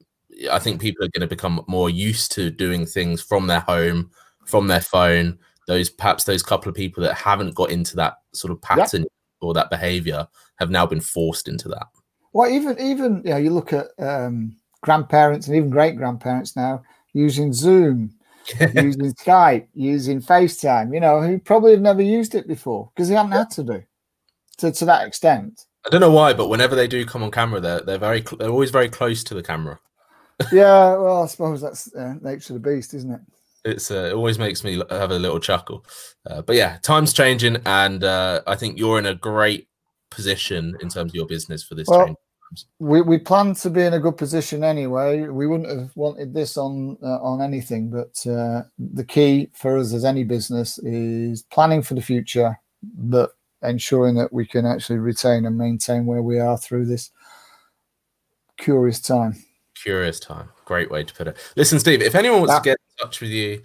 i 0.52 0.58
think 0.58 0.80
people 0.80 1.04
are 1.04 1.08
going 1.08 1.26
to 1.26 1.34
become 1.34 1.64
more 1.66 1.88
used 1.88 2.30
to 2.30 2.50
doing 2.50 2.84
things 2.84 3.22
from 3.22 3.46
their 3.46 3.60
home 3.60 4.10
from 4.44 4.66
their 4.66 4.82
phone 4.82 5.38
those 5.66 5.88
perhaps 5.88 6.24
those 6.24 6.42
couple 6.42 6.68
of 6.68 6.76
people 6.76 7.02
that 7.02 7.14
haven't 7.14 7.54
got 7.54 7.70
into 7.70 7.96
that 7.96 8.16
sort 8.32 8.52
of 8.52 8.60
pattern 8.60 9.02
yeah. 9.02 9.08
or 9.40 9.54
that 9.54 9.70
behavior 9.70 10.28
have 10.60 10.70
now 10.70 10.86
been 10.86 11.00
forced 11.00 11.48
into 11.48 11.68
that 11.68 11.86
well 12.32 12.50
even 12.50 12.78
even 12.80 13.22
you 13.24 13.30
know 13.30 13.36
you 13.36 13.50
look 13.50 13.72
at 13.72 13.88
um, 13.98 14.56
grandparents 14.82 15.46
and 15.46 15.56
even 15.56 15.70
great 15.70 15.96
grandparents 15.96 16.56
now 16.56 16.82
using 17.12 17.52
zoom 17.52 18.12
using 18.74 19.12
Skype, 19.14 19.66
using 19.74 20.20
FaceTime, 20.20 20.94
you 20.94 21.00
know, 21.00 21.20
who 21.20 21.38
probably 21.38 21.72
have 21.72 21.80
never 21.80 22.02
used 22.02 22.34
it 22.34 22.48
before 22.48 22.90
because 22.94 23.08
they 23.08 23.14
haven't 23.14 23.32
had 23.32 23.50
to 23.50 23.62
do 23.62 23.82
to, 24.58 24.72
to 24.72 24.84
that 24.86 25.06
extent. 25.06 25.66
I 25.86 25.90
don't 25.90 26.00
know 26.00 26.10
why, 26.10 26.32
but 26.32 26.48
whenever 26.48 26.74
they 26.74 26.86
do 26.86 27.04
come 27.04 27.22
on 27.22 27.30
camera, 27.30 27.60
they're 27.60 27.80
they're 27.80 27.98
very 27.98 28.22
they're 28.38 28.50
always 28.50 28.70
very 28.70 28.88
close 28.88 29.24
to 29.24 29.34
the 29.34 29.42
camera. 29.42 29.78
yeah, 30.52 30.96
well, 30.96 31.22
I 31.22 31.26
suppose 31.26 31.60
that's 31.60 31.94
uh, 31.94 32.14
nature 32.20 32.54
of 32.54 32.62
the 32.62 32.70
beast, 32.70 32.94
isn't 32.94 33.12
it? 33.12 33.20
It's 33.64 33.90
uh, 33.90 34.08
it 34.10 34.14
always 34.14 34.38
makes 34.38 34.64
me 34.64 34.82
have 34.90 35.10
a 35.10 35.18
little 35.18 35.40
chuckle, 35.40 35.84
uh, 36.26 36.42
but 36.42 36.56
yeah, 36.56 36.78
time's 36.82 37.12
changing, 37.12 37.58
and 37.66 38.04
uh, 38.04 38.42
I 38.46 38.56
think 38.56 38.78
you're 38.78 38.98
in 38.98 39.06
a 39.06 39.14
great 39.14 39.68
position 40.10 40.76
in 40.80 40.88
terms 40.88 41.12
of 41.12 41.14
your 41.14 41.26
business 41.26 41.62
for 41.62 41.74
this 41.74 41.88
well, 41.88 42.06
change 42.06 42.16
we 42.78 43.00
we 43.00 43.18
plan 43.18 43.54
to 43.54 43.70
be 43.70 43.82
in 43.82 43.94
a 43.94 44.00
good 44.00 44.16
position 44.16 44.64
anyway. 44.64 45.22
We 45.22 45.46
wouldn't 45.46 45.70
have 45.70 45.96
wanted 45.96 46.34
this 46.34 46.56
on 46.56 46.98
uh, 47.02 47.20
on 47.22 47.40
anything, 47.40 47.90
but 47.90 48.26
uh, 48.30 48.62
the 48.78 49.04
key 49.04 49.50
for 49.54 49.78
us 49.78 49.92
as 49.92 50.04
any 50.04 50.24
business 50.24 50.78
is 50.78 51.42
planning 51.42 51.82
for 51.82 51.94
the 51.94 52.02
future, 52.02 52.58
but 52.82 53.32
ensuring 53.62 54.16
that 54.16 54.32
we 54.32 54.46
can 54.46 54.66
actually 54.66 54.98
retain 54.98 55.44
and 55.46 55.56
maintain 55.56 56.06
where 56.06 56.22
we 56.22 56.40
are 56.40 56.58
through 56.58 56.86
this 56.86 57.10
curious 58.56 59.00
time. 59.00 59.36
Curious 59.74 60.18
time. 60.18 60.48
Great 60.64 60.90
way 60.90 61.04
to 61.04 61.14
put 61.14 61.28
it. 61.28 61.36
Listen, 61.56 61.78
Steve, 61.78 62.02
if 62.02 62.14
anyone 62.14 62.40
wants 62.40 62.52
yeah. 62.52 62.58
to 62.58 62.64
get 62.64 62.78
in 62.78 63.06
touch 63.06 63.20
with 63.20 63.30
you, 63.30 63.62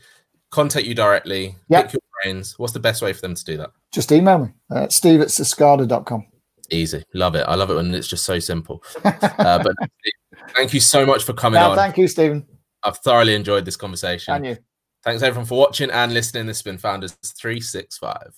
contact 0.52 0.86
you 0.86 0.94
directly, 0.94 1.56
yep. 1.70 1.86
pick 1.86 1.94
your 1.94 2.02
brains, 2.22 2.60
what's 2.60 2.74
the 2.74 2.80
best 2.80 3.02
way 3.02 3.14
for 3.14 3.22
them 3.22 3.36
to 3.36 3.44
do 3.44 3.58
that? 3.58 3.72
Just 3.92 4.12
email 4.12 4.40
me 4.40 4.50
at 4.72 4.92
steve 4.92 5.22
at 5.22 5.28
saascada.com. 5.28 6.26
Easy. 6.72 7.04
Love 7.14 7.36
it. 7.36 7.46
I 7.48 7.56
love 7.56 7.70
it 7.70 7.76
when 7.76 7.94
it's 7.94 8.08
just 8.08 8.26
so 8.26 8.40
simple. 8.40 8.84
uh, 9.04 9.64
but 9.64 9.76
thank 10.56 10.74
you 10.74 10.80
so 10.80 11.06
much 11.06 11.24
for 11.24 11.34
coming 11.34 11.60
no, 11.60 11.72
on. 11.72 11.76
Thank 11.76 11.98
you, 11.98 12.08
Stephen. 12.08 12.46
I've 12.84 12.98
thoroughly 13.00 13.36
enjoyed 13.36 13.66
this 13.66 13.78
conversation. 13.78 14.34
And 14.34 14.46
you. 14.46 14.58
Thanks 15.04 15.22
everyone 15.22 15.46
for 15.46 15.60
watching 15.60 15.92
and 15.92 16.14
listening. 16.14 16.48
This 16.48 16.58
has 16.58 16.64
been 16.64 16.78
Founders 16.80 17.14
365. 17.14 18.34